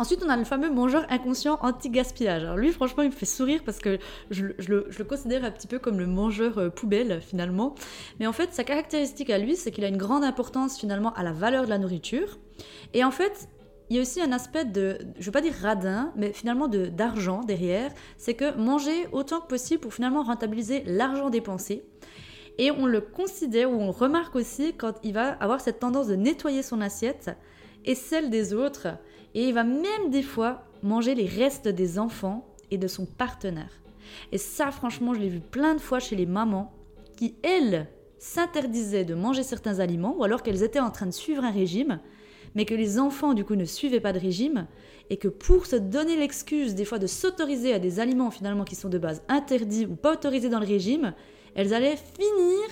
Ensuite, 0.00 0.22
on 0.24 0.30
a 0.30 0.36
le 0.38 0.44
fameux 0.44 0.70
mangeur 0.70 1.04
inconscient 1.10 1.58
anti-gaspillage. 1.60 2.46
Lui, 2.56 2.72
franchement, 2.72 3.02
il 3.02 3.10
me 3.10 3.14
fait 3.14 3.26
sourire 3.26 3.60
parce 3.66 3.80
que 3.80 3.98
je, 4.30 4.46
le, 4.46 5.04
considère 5.04 5.44
un 5.44 5.50
petit 5.50 5.66
peu 5.66 5.78
comme 5.78 5.98
le 5.98 6.06
mangeur 6.06 6.56
euh, 6.56 6.70
poubelle 6.70 7.20
finalement. 7.20 7.74
Mais 8.18 8.26
en 8.26 8.32
fait, 8.32 8.54
sa 8.54 8.64
caractéristique 8.64 9.28
à 9.28 9.36
lui, 9.36 9.56
c'est 9.56 9.70
qu'il 9.70 9.84
a 9.84 9.88
une 9.88 9.98
grande 9.98 10.24
importance 10.24 10.78
finalement 10.78 11.12
à 11.12 11.22
la 11.22 11.32
valeur 11.32 11.66
de 11.66 11.68
la 11.68 11.76
nourriture. 11.76 12.38
Et 12.94 13.04
en 13.04 13.10
fait, 13.10 13.50
il 13.90 13.96
y 13.96 13.98
a 13.98 14.02
aussi 14.02 14.22
un 14.22 14.32
aspect 14.32 14.64
de, 14.64 14.96
je 15.18 15.26
veux 15.26 15.32
pas 15.32 15.42
dire 15.42 15.52
radin, 15.60 16.14
mais 16.16 16.32
finalement 16.32 16.66
d'argent 16.66 17.42
derrière. 17.42 17.92
C'est 18.16 18.32
que 18.32 18.56
manger 18.56 19.06
autant 19.12 19.42
que 19.42 19.48
possible 19.48 19.80
pour 19.80 19.92
finalement 19.92 20.22
rentabiliser 20.22 20.82
l'argent 20.86 21.28
dépensé. 21.28 21.84
Et 22.56 22.70
on 22.70 22.86
le 22.86 23.02
considère 23.02 23.70
ou 23.70 23.74
on 23.74 23.90
remarque 23.90 24.34
aussi 24.34 24.72
quand 24.72 24.94
il 25.02 25.12
va 25.12 25.32
avoir 25.32 25.60
cette 25.60 25.78
tendance 25.78 26.06
de 26.06 26.16
nettoyer 26.16 26.62
son 26.62 26.80
assiette 26.80 27.32
et 27.84 27.94
celle 27.94 28.30
des 28.30 28.54
autres 28.54 28.88
et 29.34 29.48
il 29.48 29.54
va 29.54 29.64
même 29.64 30.10
des 30.10 30.22
fois 30.22 30.64
manger 30.82 31.14
les 31.14 31.26
restes 31.26 31.68
des 31.68 31.98
enfants 31.98 32.46
et 32.70 32.78
de 32.78 32.88
son 32.88 33.06
partenaire. 33.06 33.80
Et 34.32 34.38
ça, 34.38 34.70
franchement, 34.70 35.14
je 35.14 35.20
l'ai 35.20 35.28
vu 35.28 35.40
plein 35.40 35.74
de 35.74 35.80
fois 35.80 36.00
chez 36.00 36.16
les 36.16 36.26
mamans 36.26 36.72
qui, 37.16 37.34
elles, 37.42 37.88
s'interdisaient 38.18 39.04
de 39.04 39.14
manger 39.14 39.42
certains 39.42 39.78
aliments 39.80 40.16
ou 40.18 40.24
alors 40.24 40.42
qu'elles 40.42 40.62
étaient 40.62 40.80
en 40.80 40.90
train 40.90 41.06
de 41.06 41.12
suivre 41.12 41.44
un 41.44 41.50
régime, 41.50 42.00
mais 42.54 42.64
que 42.64 42.74
les 42.74 42.98
enfants, 42.98 43.34
du 43.34 43.44
coup, 43.44 43.54
ne 43.54 43.64
suivaient 43.64 44.00
pas 44.00 44.12
de 44.12 44.18
régime 44.18 44.66
et 45.08 45.16
que 45.16 45.28
pour 45.28 45.66
se 45.66 45.76
donner 45.76 46.16
l'excuse, 46.16 46.74
des 46.74 46.84
fois, 46.84 46.98
de 46.98 47.06
s'autoriser 47.06 47.72
à 47.72 47.78
des 47.78 47.98
aliments 47.98 48.30
finalement 48.30 48.64
qui 48.64 48.76
sont 48.76 48.88
de 48.88 48.98
base 48.98 49.22
interdits 49.28 49.86
ou 49.86 49.96
pas 49.96 50.12
autorisés 50.12 50.48
dans 50.48 50.60
le 50.60 50.66
régime, 50.66 51.14
elles 51.54 51.74
allaient 51.74 51.96
finir 51.96 52.68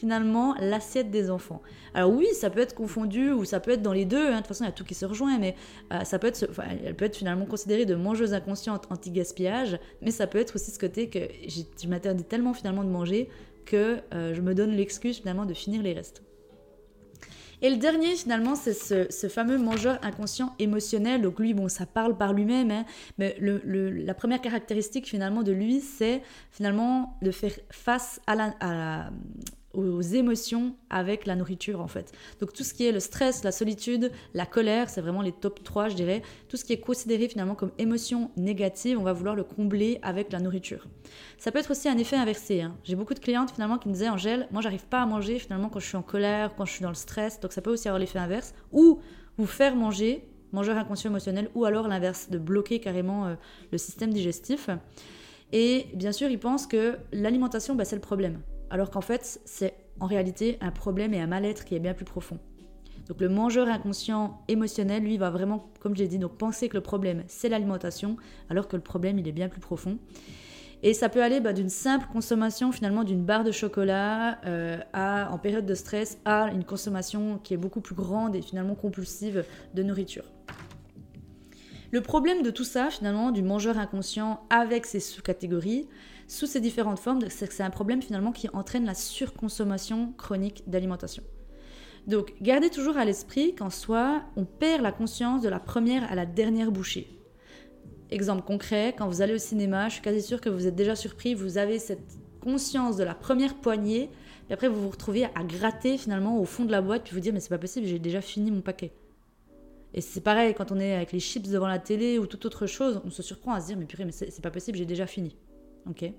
finalement 0.00 0.54
l'assiette 0.58 1.10
des 1.10 1.30
enfants. 1.30 1.60
Alors 1.92 2.10
oui, 2.10 2.26
ça 2.32 2.48
peut 2.48 2.60
être 2.60 2.74
confondu 2.74 3.32
ou 3.32 3.44
ça 3.44 3.60
peut 3.60 3.72
être 3.72 3.82
dans 3.82 3.92
les 3.92 4.06
deux, 4.06 4.28
hein. 4.28 4.32
de 4.32 4.36
toute 4.38 4.46
façon 4.46 4.64
il 4.64 4.68
y 4.68 4.70
a 4.70 4.72
tout 4.72 4.84
qui 4.84 4.94
se 4.94 5.04
rejoint, 5.04 5.38
mais 5.38 5.54
euh, 5.92 6.04
ça 6.04 6.18
peut 6.18 6.26
être, 6.26 6.48
elle 6.84 6.94
peut 6.94 7.04
être 7.04 7.16
finalement 7.16 7.44
considérée 7.44 7.84
de 7.84 7.94
mangeuse 7.94 8.32
inconsciente 8.32 8.86
anti-gaspillage, 8.90 9.78
mais 10.00 10.10
ça 10.10 10.26
peut 10.26 10.38
être 10.38 10.56
aussi 10.56 10.70
ce 10.70 10.78
côté 10.78 11.10
que 11.10 11.20
je 11.46 11.88
m'interdis 11.88 12.24
tellement 12.24 12.54
finalement 12.54 12.82
de 12.82 12.88
manger 12.88 13.28
que 13.66 13.98
euh, 14.14 14.34
je 14.34 14.40
me 14.40 14.54
donne 14.54 14.70
l'excuse 14.70 15.18
finalement 15.18 15.44
de 15.44 15.54
finir 15.54 15.82
les 15.82 15.92
restes. 15.92 16.22
Et 17.62 17.68
le 17.68 17.76
dernier, 17.76 18.16
finalement, 18.16 18.54
c'est 18.54 18.72
ce, 18.72 19.28
fameux 19.28 19.58
mangeur 19.58 19.98
inconscient 20.02 20.54
émotionnel. 20.58 21.20
Donc 21.20 21.38
lui, 21.38 21.52
bon, 21.52 21.68
ça 21.68 21.84
parle 21.84 22.16
par 22.16 22.32
lui-même, 22.32 22.70
hein, 22.70 22.84
mais 23.18 23.36
la 23.38 24.14
première 24.14 24.40
caractéristique 24.40 25.06
finalement 25.06 25.42
de 25.42 25.52
lui, 25.52 25.80
c'est 25.80 26.22
finalement 26.50 27.18
de 27.20 27.30
faire 27.30 27.52
face 27.70 28.20
à 28.26 28.34
la, 28.34 29.10
aux 29.72 30.00
émotions 30.00 30.74
avec 30.88 31.26
la 31.26 31.36
nourriture 31.36 31.80
en 31.80 31.86
fait. 31.86 32.12
Donc 32.40 32.52
tout 32.52 32.64
ce 32.64 32.74
qui 32.74 32.86
est 32.86 32.92
le 32.92 33.00
stress, 33.00 33.44
la 33.44 33.52
solitude, 33.52 34.10
la 34.34 34.46
colère, 34.46 34.90
c'est 34.90 35.00
vraiment 35.00 35.22
les 35.22 35.32
top 35.32 35.62
3 35.62 35.88
je 35.88 35.94
dirais. 35.94 36.22
Tout 36.48 36.56
ce 36.56 36.64
qui 36.64 36.72
est 36.72 36.80
considéré 36.80 37.28
finalement 37.28 37.54
comme 37.54 37.70
émotion 37.78 38.30
négative, 38.36 38.98
on 38.98 39.02
va 39.02 39.12
vouloir 39.12 39.36
le 39.36 39.44
combler 39.44 39.98
avec 40.02 40.32
la 40.32 40.40
nourriture. 40.40 40.88
Ça 41.38 41.52
peut 41.52 41.58
être 41.58 41.70
aussi 41.70 41.88
un 41.88 41.98
effet 41.98 42.16
inversé. 42.16 42.62
Hein. 42.62 42.76
J'ai 42.84 42.96
beaucoup 42.96 43.14
de 43.14 43.20
clientes 43.20 43.52
finalement 43.52 43.78
qui 43.78 43.88
me 43.88 43.94
disaient 43.94 44.08
Angèle, 44.08 44.48
moi 44.50 44.60
j'arrive 44.60 44.86
pas 44.86 45.02
à 45.02 45.06
manger 45.06 45.38
finalement 45.38 45.68
quand 45.68 45.80
je 45.80 45.86
suis 45.86 45.96
en 45.96 46.02
colère, 46.02 46.54
quand 46.56 46.64
je 46.64 46.72
suis 46.72 46.82
dans 46.82 46.88
le 46.88 46.94
stress, 46.94 47.40
donc 47.40 47.52
ça 47.52 47.62
peut 47.62 47.70
aussi 47.70 47.88
avoir 47.88 48.00
l'effet 48.00 48.18
inverse. 48.18 48.54
Ou 48.72 49.00
vous 49.38 49.46
faire 49.46 49.76
manger, 49.76 50.28
mangeur 50.52 50.76
inconscient 50.76 51.10
émotionnel, 51.10 51.48
ou 51.54 51.64
alors 51.64 51.88
l'inverse, 51.88 52.28
de 52.28 52.38
bloquer 52.38 52.80
carrément 52.80 53.26
euh, 53.26 53.34
le 53.70 53.78
système 53.78 54.12
digestif. 54.12 54.68
Et 55.52 55.86
bien 55.94 56.12
sûr, 56.12 56.28
ils 56.28 56.38
pensent 56.38 56.66
que 56.66 56.98
l'alimentation, 57.12 57.74
bah, 57.74 57.84
c'est 57.84 57.96
le 57.96 58.02
problème 58.02 58.40
alors 58.70 58.90
qu'en 58.90 59.00
fait, 59.00 59.40
c'est 59.44 59.74
en 59.98 60.06
réalité 60.06 60.56
un 60.60 60.70
problème 60.70 61.12
et 61.14 61.20
un 61.20 61.26
mal-être 61.26 61.64
qui 61.64 61.74
est 61.74 61.80
bien 61.80 61.94
plus 61.94 62.04
profond. 62.04 62.38
Donc 63.08 63.20
le 63.20 63.28
mangeur 63.28 63.68
inconscient 63.68 64.40
émotionnel, 64.46 65.02
lui, 65.02 65.18
va 65.18 65.30
vraiment, 65.30 65.68
comme 65.80 65.96
j'ai 65.96 66.06
dit, 66.06 66.18
donc 66.18 66.38
penser 66.38 66.68
que 66.68 66.76
le 66.76 66.80
problème, 66.80 67.24
c'est 67.26 67.48
l'alimentation, 67.48 68.16
alors 68.48 68.68
que 68.68 68.76
le 68.76 68.82
problème, 68.82 69.18
il 69.18 69.26
est 69.26 69.32
bien 69.32 69.48
plus 69.48 69.60
profond. 69.60 69.98
Et 70.82 70.94
ça 70.94 71.08
peut 71.08 71.22
aller 71.22 71.40
bah, 71.40 71.52
d'une 71.52 71.68
simple 71.68 72.06
consommation 72.10 72.72
finalement 72.72 73.04
d'une 73.04 73.24
barre 73.24 73.44
de 73.44 73.52
chocolat 73.52 74.38
euh, 74.46 74.78
à, 74.92 75.30
en 75.30 75.38
période 75.38 75.66
de 75.66 75.74
stress 75.74 76.18
à 76.24 76.50
une 76.52 76.64
consommation 76.64 77.38
qui 77.42 77.52
est 77.52 77.58
beaucoup 77.58 77.80
plus 77.80 77.94
grande 77.94 78.34
et 78.34 78.42
finalement 78.42 78.74
compulsive 78.74 79.44
de 79.74 79.82
nourriture. 79.82 80.24
Le 81.92 82.00
problème 82.00 82.42
de 82.42 82.50
tout 82.50 82.64
ça, 82.64 82.88
finalement, 82.88 83.32
du 83.32 83.42
mangeur 83.42 83.76
inconscient 83.76 84.46
avec 84.48 84.86
ses 84.86 85.00
sous-catégories, 85.00 85.88
sous 86.28 86.46
ces 86.46 86.60
différentes 86.60 87.00
formes, 87.00 87.20
c'est 87.28 87.48
que 87.48 87.54
c'est 87.54 87.64
un 87.64 87.70
problème 87.70 88.00
finalement 88.00 88.30
qui 88.30 88.48
entraîne 88.52 88.84
la 88.84 88.94
surconsommation 88.94 90.12
chronique 90.16 90.62
d'alimentation. 90.68 91.24
Donc, 92.06 92.34
gardez 92.40 92.70
toujours 92.70 92.96
à 92.96 93.04
l'esprit 93.04 93.56
qu'en 93.56 93.70
soi, 93.70 94.22
on 94.36 94.44
perd 94.44 94.82
la 94.82 94.92
conscience 94.92 95.42
de 95.42 95.48
la 95.48 95.58
première 95.58 96.10
à 96.10 96.14
la 96.14 96.26
dernière 96.26 96.70
bouchée. 96.70 97.08
Exemple 98.10 98.42
concret, 98.42 98.94
quand 98.96 99.08
vous 99.08 99.20
allez 99.20 99.34
au 99.34 99.38
cinéma, 99.38 99.88
je 99.88 99.94
suis 99.94 100.02
quasi 100.02 100.22
sûre 100.22 100.40
que 100.40 100.48
vous 100.48 100.68
êtes 100.68 100.76
déjà 100.76 100.94
surpris, 100.94 101.34
vous 101.34 101.58
avez 101.58 101.80
cette 101.80 102.18
conscience 102.40 102.96
de 102.96 103.04
la 103.04 103.14
première 103.16 103.56
poignée, 103.56 104.10
puis 104.46 104.54
après 104.54 104.68
vous 104.68 104.80
vous 104.80 104.90
retrouvez 104.90 105.24
à 105.24 105.42
gratter 105.42 105.98
finalement 105.98 106.38
au 106.38 106.44
fond 106.44 106.64
de 106.64 106.72
la 106.72 106.82
boîte, 106.82 107.02
puis 107.02 107.14
vous 107.14 107.20
dire 107.20 107.32
mais 107.32 107.40
c'est 107.40 107.50
pas 107.50 107.58
possible, 107.58 107.86
j'ai 107.86 107.98
déjà 107.98 108.20
fini 108.20 108.52
mon 108.52 108.60
paquet. 108.60 108.92
Et 109.94 110.00
c'est 110.00 110.20
pareil 110.20 110.54
quand 110.54 110.72
on 110.72 110.78
est 110.78 110.94
avec 110.94 111.12
les 111.12 111.20
chips 111.20 111.48
devant 111.48 111.66
la 111.66 111.78
télé 111.78 112.18
ou 112.18 112.26
toute 112.26 112.44
autre 112.46 112.66
chose, 112.66 113.00
on 113.04 113.10
se 113.10 113.22
surprend 113.22 113.52
à 113.52 113.60
se 113.60 113.66
dire 113.66 113.76
mais 113.76 113.86
purée 113.86 114.04
mais 114.04 114.12
c'est 114.12 114.42
pas 114.42 114.50
possible, 114.50 114.78
j'ai 114.78 114.86
déjà 114.86 115.06
fini. 115.06 115.36
ok 115.88 116.12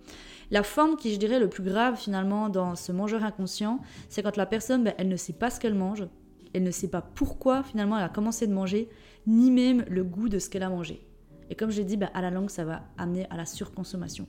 la 0.51 0.63
forme 0.63 0.97
qui 0.97 1.13
je 1.13 1.17
dirais 1.17 1.39
le 1.39 1.47
plus 1.47 1.63
grave 1.63 1.97
finalement 1.97 2.49
dans 2.49 2.75
ce 2.75 2.91
mangeur 2.91 3.23
inconscient, 3.23 3.79
c'est 4.09 4.21
quand 4.21 4.35
la 4.35 4.45
personne 4.45 4.83
ben, 4.83 4.93
elle 4.97 5.07
ne 5.07 5.15
sait 5.15 5.33
pas 5.33 5.49
ce 5.49 5.61
qu'elle 5.61 5.75
mange, 5.75 6.05
elle 6.53 6.63
ne 6.63 6.71
sait 6.71 6.89
pas 6.89 7.01
pourquoi 7.01 7.63
finalement 7.63 7.97
elle 7.97 8.03
a 8.03 8.09
commencé 8.09 8.47
de 8.47 8.53
manger, 8.53 8.89
ni 9.25 9.51
même 9.51 9.85
le 9.87 10.03
goût 10.03 10.27
de 10.27 10.39
ce 10.39 10.49
qu'elle 10.49 10.63
a 10.63 10.69
mangé. 10.69 11.05
Et 11.49 11.55
comme 11.55 11.69
je 11.69 11.77
l'ai 11.77 11.85
dit, 11.85 11.97
ben, 11.97 12.09
à 12.13 12.21
la 12.21 12.31
langue, 12.31 12.49
ça 12.49 12.63
va 12.63 12.83
amener 12.97 13.27
à 13.29 13.35
la 13.35 13.45
surconsommation. 13.45 14.25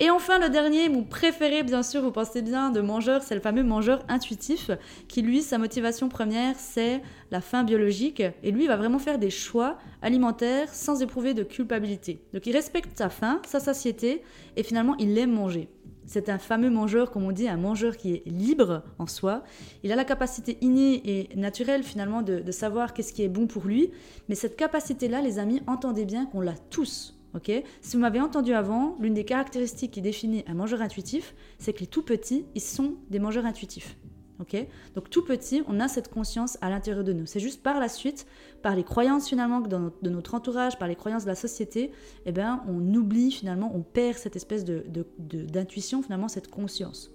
Et 0.00 0.10
enfin, 0.10 0.38
le 0.38 0.48
dernier, 0.48 0.88
mon 0.88 1.02
préféré, 1.02 1.64
bien 1.64 1.82
sûr, 1.82 2.02
vous 2.02 2.12
pensez 2.12 2.40
bien, 2.40 2.70
de 2.70 2.80
mangeur, 2.80 3.22
c'est 3.24 3.34
le 3.34 3.40
fameux 3.40 3.64
mangeur 3.64 4.04
intuitif, 4.08 4.70
qui 5.08 5.22
lui, 5.22 5.42
sa 5.42 5.58
motivation 5.58 6.08
première, 6.08 6.54
c'est 6.56 7.02
la 7.32 7.40
faim 7.40 7.64
biologique. 7.64 8.22
Et 8.44 8.52
lui, 8.52 8.64
il 8.64 8.68
va 8.68 8.76
vraiment 8.76 9.00
faire 9.00 9.18
des 9.18 9.30
choix 9.30 9.76
alimentaires 10.00 10.72
sans 10.72 11.02
éprouver 11.02 11.34
de 11.34 11.42
culpabilité. 11.42 12.20
Donc 12.32 12.46
il 12.46 12.52
respecte 12.52 12.96
sa 12.96 13.08
faim, 13.08 13.42
sa 13.44 13.58
satiété, 13.58 14.22
et 14.56 14.62
finalement, 14.62 14.94
il 14.98 15.18
aime 15.18 15.32
manger. 15.32 15.68
C'est 16.06 16.28
un 16.28 16.38
fameux 16.38 16.70
mangeur, 16.70 17.10
comme 17.10 17.24
on 17.24 17.32
dit, 17.32 17.48
un 17.48 17.56
mangeur 17.56 17.96
qui 17.96 18.14
est 18.14 18.22
libre 18.24 18.84
en 19.00 19.08
soi. 19.08 19.42
Il 19.82 19.90
a 19.90 19.96
la 19.96 20.04
capacité 20.04 20.58
innée 20.60 21.02
et 21.04 21.36
naturelle 21.36 21.82
finalement 21.82 22.22
de, 22.22 22.50
savoir 22.52 22.94
qu'est-ce 22.94 23.12
qui 23.12 23.24
est 23.24 23.28
bon 23.28 23.46
pour 23.48 23.64
lui. 23.64 23.90
Mais 24.28 24.36
cette 24.36 24.56
capacité-là, 24.56 25.20
les 25.20 25.40
amis, 25.40 25.60
entendez 25.66 26.04
bien 26.04 26.24
qu'on 26.24 26.40
l'a 26.40 26.54
tous. 26.70 27.17
Si 27.80 27.96
vous 27.96 27.98
m'avez 27.98 28.20
entendu 28.20 28.52
avant, 28.52 28.96
l'une 29.00 29.14
des 29.14 29.24
caractéristiques 29.24 29.92
qui 29.92 30.02
définit 30.02 30.44
un 30.46 30.54
mangeur 30.54 30.82
intuitif, 30.82 31.34
c'est 31.58 31.72
que 31.72 31.80
les 31.80 31.86
tout 31.86 32.02
petits, 32.02 32.46
ils 32.54 32.60
sont 32.60 32.94
des 33.10 33.18
mangeurs 33.18 33.46
intuitifs. 33.46 33.96
Donc 34.94 35.10
tout 35.10 35.24
petit, 35.24 35.62
on 35.66 35.80
a 35.80 35.88
cette 35.88 36.12
conscience 36.12 36.58
à 36.60 36.70
l'intérieur 36.70 37.04
de 37.04 37.12
nous. 37.12 37.26
C'est 37.26 37.40
juste 37.40 37.62
par 37.62 37.80
la 37.80 37.88
suite, 37.88 38.26
par 38.62 38.76
les 38.76 38.84
croyances 38.84 39.28
finalement 39.28 39.60
de 39.60 40.10
notre 40.10 40.34
entourage, 40.34 40.78
par 40.78 40.88
les 40.88 40.96
croyances 40.96 41.24
de 41.24 41.28
la 41.28 41.34
société, 41.34 41.90
eh 42.24 42.32
ben, 42.32 42.62
on 42.68 42.94
oublie 42.94 43.30
finalement, 43.30 43.72
on 43.74 43.82
perd 43.82 44.16
cette 44.16 44.36
espèce 44.36 44.64
d'intuition, 44.64 46.02
finalement, 46.02 46.28
cette 46.28 46.48
conscience. 46.48 47.10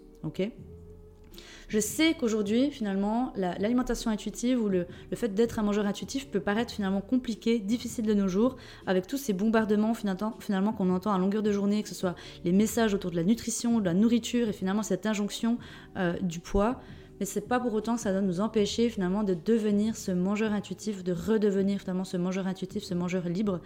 Je 1.68 1.80
sais 1.80 2.14
qu'aujourd'hui, 2.14 2.72
finalement, 2.72 3.34
l'alimentation 3.36 4.12
intuitive 4.12 4.62
ou 4.62 4.70
le, 4.70 4.86
le 5.10 5.18
fait 5.18 5.34
d'être 5.34 5.60
un 5.60 5.64
mangeur 5.64 5.86
intuitif 5.86 6.28
peut 6.30 6.40
paraître 6.40 6.74
finalement 6.74 7.02
compliqué, 7.02 7.60
difficile 7.60 8.06
de 8.06 8.14
nos 8.14 8.28
jours, 8.28 8.56
avec 8.86 9.08
tous 9.08 9.18
ces 9.18 9.34
bombardements 9.34 9.94
finalement 9.94 10.74
qu'on 10.74 10.90
entend 10.90 11.14
à 11.14 11.18
longueur 11.18 11.44
de 11.44 11.52
journée, 11.52 11.84
que 11.84 11.90
ce 11.90 11.96
soit 11.96 12.16
les 12.44 12.52
messages 12.52 12.94
autour 12.94 13.12
de 13.12 13.16
la 13.16 13.24
nutrition, 13.24 13.80
de 13.80 13.86
la 13.86 13.94
nourriture 13.94 14.50
et 14.50 14.54
finalement 14.54 14.84
cette 14.84 15.06
injonction 15.06 15.58
euh, 15.98 16.14
du 16.22 16.40
poids 16.40 16.80
mais 17.20 17.26
c'est 17.26 17.48
pas 17.48 17.60
pour 17.60 17.74
autant 17.74 17.96
que 17.96 18.02
ça 18.02 18.12
doit 18.12 18.22
nous 18.22 18.40
empêcher 18.40 18.90
finalement 18.90 19.24
de 19.24 19.34
devenir 19.34 19.96
ce 19.96 20.12
mangeur 20.12 20.52
intuitif, 20.52 21.04
de 21.04 21.14
redevenir 21.14 21.80
finalement 21.80 22.04
ce 22.04 22.18
mangeur 22.18 22.48
intuitif, 22.48 22.84
ce 22.84 22.94
mangeur 22.94 23.30
libre. 23.30 23.62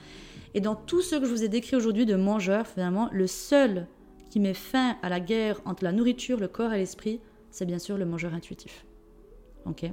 Et 0.54 0.62
dans 0.62 0.76
tout 0.76 1.02
ce 1.02 1.16
que 1.16 1.26
je 1.26 1.32
vous 1.32 1.44
ai 1.44 1.48
décrit 1.48 1.76
aujourd'hui 1.76 2.06
de 2.06 2.16
mangeur, 2.16 2.68
finalement, 2.68 3.10
le 3.12 3.28
seul 3.28 3.88
qui 4.30 4.40
met 4.40 4.54
fin 4.54 4.98
à 5.02 5.10
la 5.10 5.20
guerre 5.20 5.62
entre 5.66 5.84
la 5.84 5.92
nourriture, 5.92 6.40
le 6.40 6.48
corps 6.48 6.74
et 6.74 6.78
l'esprit, 6.78 7.22
c'est 7.58 7.66
bien 7.66 7.80
sûr 7.80 7.98
le 7.98 8.06
mangeur 8.06 8.34
intuitif. 8.34 8.86
Ok 9.66 9.90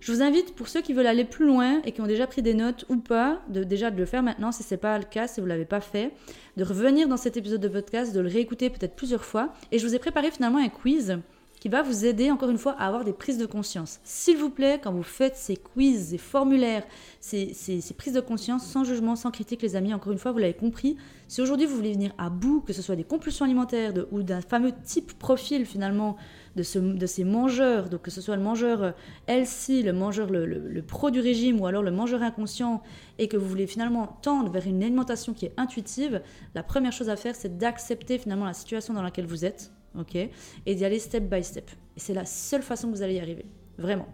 je 0.00 0.12
vous 0.12 0.22
invite, 0.22 0.54
pour 0.54 0.68
ceux 0.68 0.80
qui 0.80 0.92
veulent 0.92 1.08
aller 1.08 1.24
plus 1.24 1.44
loin 1.44 1.82
et 1.84 1.90
qui 1.90 2.00
ont 2.00 2.06
déjà 2.06 2.28
pris 2.28 2.40
des 2.40 2.54
notes 2.54 2.84
ou 2.88 2.98
pas, 2.98 3.40
de 3.48 3.64
déjà 3.64 3.90
de 3.90 3.96
le 3.96 4.04
faire 4.04 4.22
maintenant 4.22 4.52
si 4.52 4.62
ce 4.62 4.74
n'est 4.74 4.78
pas 4.78 4.96
le 4.96 5.04
cas, 5.04 5.26
si 5.26 5.40
vous 5.40 5.46
ne 5.46 5.50
l'avez 5.50 5.64
pas 5.64 5.80
fait, 5.80 6.12
de 6.56 6.62
revenir 6.62 7.08
dans 7.08 7.16
cet 7.16 7.36
épisode 7.36 7.60
de 7.60 7.66
podcast, 7.66 8.14
de 8.14 8.20
le 8.20 8.28
réécouter 8.28 8.70
peut-être 8.70 8.94
plusieurs 8.94 9.24
fois. 9.24 9.52
Et 9.72 9.80
je 9.80 9.84
vous 9.84 9.96
ai 9.96 9.98
préparé 9.98 10.30
finalement 10.30 10.58
un 10.58 10.68
quiz 10.68 11.18
qui 11.60 11.68
va 11.68 11.82
vous 11.82 12.04
aider 12.04 12.30
encore 12.30 12.50
une 12.50 12.58
fois 12.58 12.76
à 12.78 12.86
avoir 12.86 13.04
des 13.04 13.12
prises 13.12 13.38
de 13.38 13.46
conscience. 13.46 13.98
S'il 14.04 14.36
vous 14.36 14.50
plaît, 14.50 14.80
quand 14.82 14.92
vous 14.92 15.02
faites 15.02 15.36
ces 15.36 15.56
quiz, 15.56 16.10
ces 16.10 16.18
formulaires, 16.18 16.84
ces, 17.20 17.52
prises 17.96 18.14
de 18.14 18.20
conscience, 18.20 18.64
sans 18.64 18.84
jugement, 18.84 19.16
sans 19.16 19.30
critique, 19.30 19.62
les 19.62 19.74
amis, 19.74 19.92
encore 19.92 20.12
une 20.12 20.18
fois, 20.18 20.30
vous 20.30 20.38
l'avez 20.38 20.54
compris, 20.54 20.96
si 21.26 21.42
aujourd'hui 21.42 21.66
vous 21.66 21.74
voulez 21.74 21.92
venir 21.92 22.12
à 22.18 22.30
bout, 22.30 22.60
que 22.60 22.72
ce 22.72 22.82
soit 22.82 22.96
des 22.96 23.04
compulsions 23.04 23.44
alimentaires 23.44 23.92
ou 24.12 24.22
d'un 24.22 24.40
fameux 24.40 24.72
type 24.84 25.18
profil 25.18 25.66
finalement 25.66 26.16
de, 26.58 26.62
ce, 26.64 26.78
de, 26.78 27.06
ces 27.06 27.24
mangeurs, 27.24 27.88
donc 27.88 28.02
que 28.02 28.10
ce 28.10 28.20
soit 28.20 28.36
le 28.36 28.42
mangeur 28.42 28.94
healthy, 29.28 29.82
le 29.82 29.92
mangeur 29.92 30.28
le, 30.28 30.44
le 30.44 30.82
pro 30.82 31.10
du 31.10 31.20
régime 31.20 31.60
ou 31.60 31.66
alors 31.66 31.82
le 31.82 31.92
mangeur 31.92 32.22
inconscient, 32.22 32.82
et 33.18 33.28
que 33.28 33.36
vous 33.36 33.48
voulez 33.48 33.68
finalement 33.68 34.18
tendre 34.22 34.50
vers 34.50 34.66
une 34.66 34.82
alimentation 34.82 35.32
qui 35.32 35.46
est 35.46 35.54
intuitive, 35.56 36.20
la 36.54 36.64
première 36.64 36.92
chose 36.92 37.08
à 37.08 37.16
faire, 37.16 37.36
c'est 37.36 37.58
d'accepter 37.58 38.18
finalement 38.18 38.44
la 38.44 38.54
situation 38.54 38.92
dans 38.92 39.02
laquelle 39.02 39.26
vous 39.26 39.44
êtes 39.44 39.70
ok 39.98 40.16
Et 40.66 40.74
d'y 40.74 40.84
aller 40.84 40.98
step 40.98 41.24
by 41.24 41.42
step. 41.42 41.70
Et 41.96 42.00
c'est 42.00 42.14
la 42.14 42.24
seule 42.24 42.62
façon 42.62 42.88
que 42.90 42.96
vous 42.96 43.02
allez 43.02 43.14
y 43.14 43.20
arriver. 43.20 43.46
Vraiment. 43.78 44.08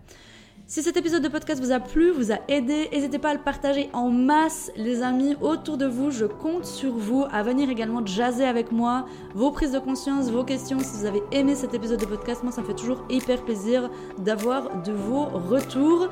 Si 0.67 0.83
cet 0.83 0.97
épisode 0.97 1.23
de 1.23 1.29
podcast 1.29 1.63
vous 1.63 1.73
a 1.73 1.79
plu, 1.79 2.11
vous 2.11 2.33
a 2.33 2.39
aidé, 2.49 2.89
n'hésitez 2.91 3.19
pas 3.19 3.31
à 3.31 3.35
le 3.35 3.41
partager 3.41 3.91
en 3.93 4.09
masse, 4.09 4.73
les 4.77 5.03
amis, 5.03 5.37
autour 5.43 5.77
de 5.77 5.85
vous. 5.85 6.11
Je 6.11 6.25
compte 6.25 6.65
sur 6.65 6.95
vous 6.95 7.27
à 7.31 7.43
venir 7.43 7.69
également 7.69 8.05
jaser 8.05 8.47
avec 8.47 8.73
moi 8.73 9.05
vos 9.35 9.51
prises 9.51 9.73
de 9.73 9.79
conscience, 9.79 10.31
vos 10.31 10.43
questions. 10.43 10.79
Si 10.79 10.97
vous 10.97 11.05
avez 11.05 11.23
aimé 11.33 11.55
cet 11.55 11.75
épisode 11.75 12.01
de 12.01 12.07
podcast, 12.07 12.43
moi, 12.43 12.51
ça 12.51 12.63
me 12.63 12.67
fait 12.67 12.75
toujours 12.75 13.05
hyper 13.11 13.45
plaisir 13.45 13.91
d'avoir 14.17 14.83
de 14.83 14.93
vos 14.93 15.27
retours. 15.27 16.09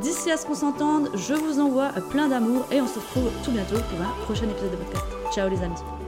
D'ici 0.00 0.30
à 0.30 0.38
ce 0.38 0.46
qu'on 0.46 0.54
s'entende, 0.54 1.10
je 1.14 1.34
vous 1.34 1.60
envoie 1.60 1.90
plein 2.10 2.28
d'amour 2.28 2.64
et 2.72 2.80
on 2.80 2.86
se 2.86 2.98
retrouve 2.98 3.30
tout 3.44 3.50
bientôt 3.50 3.76
pour 3.76 4.00
un 4.00 4.24
prochain 4.24 4.48
épisode 4.48 4.70
de 4.70 4.76
podcast. 4.76 5.04
Ciao 5.34 5.50
les 5.50 5.62
amis. 5.62 5.99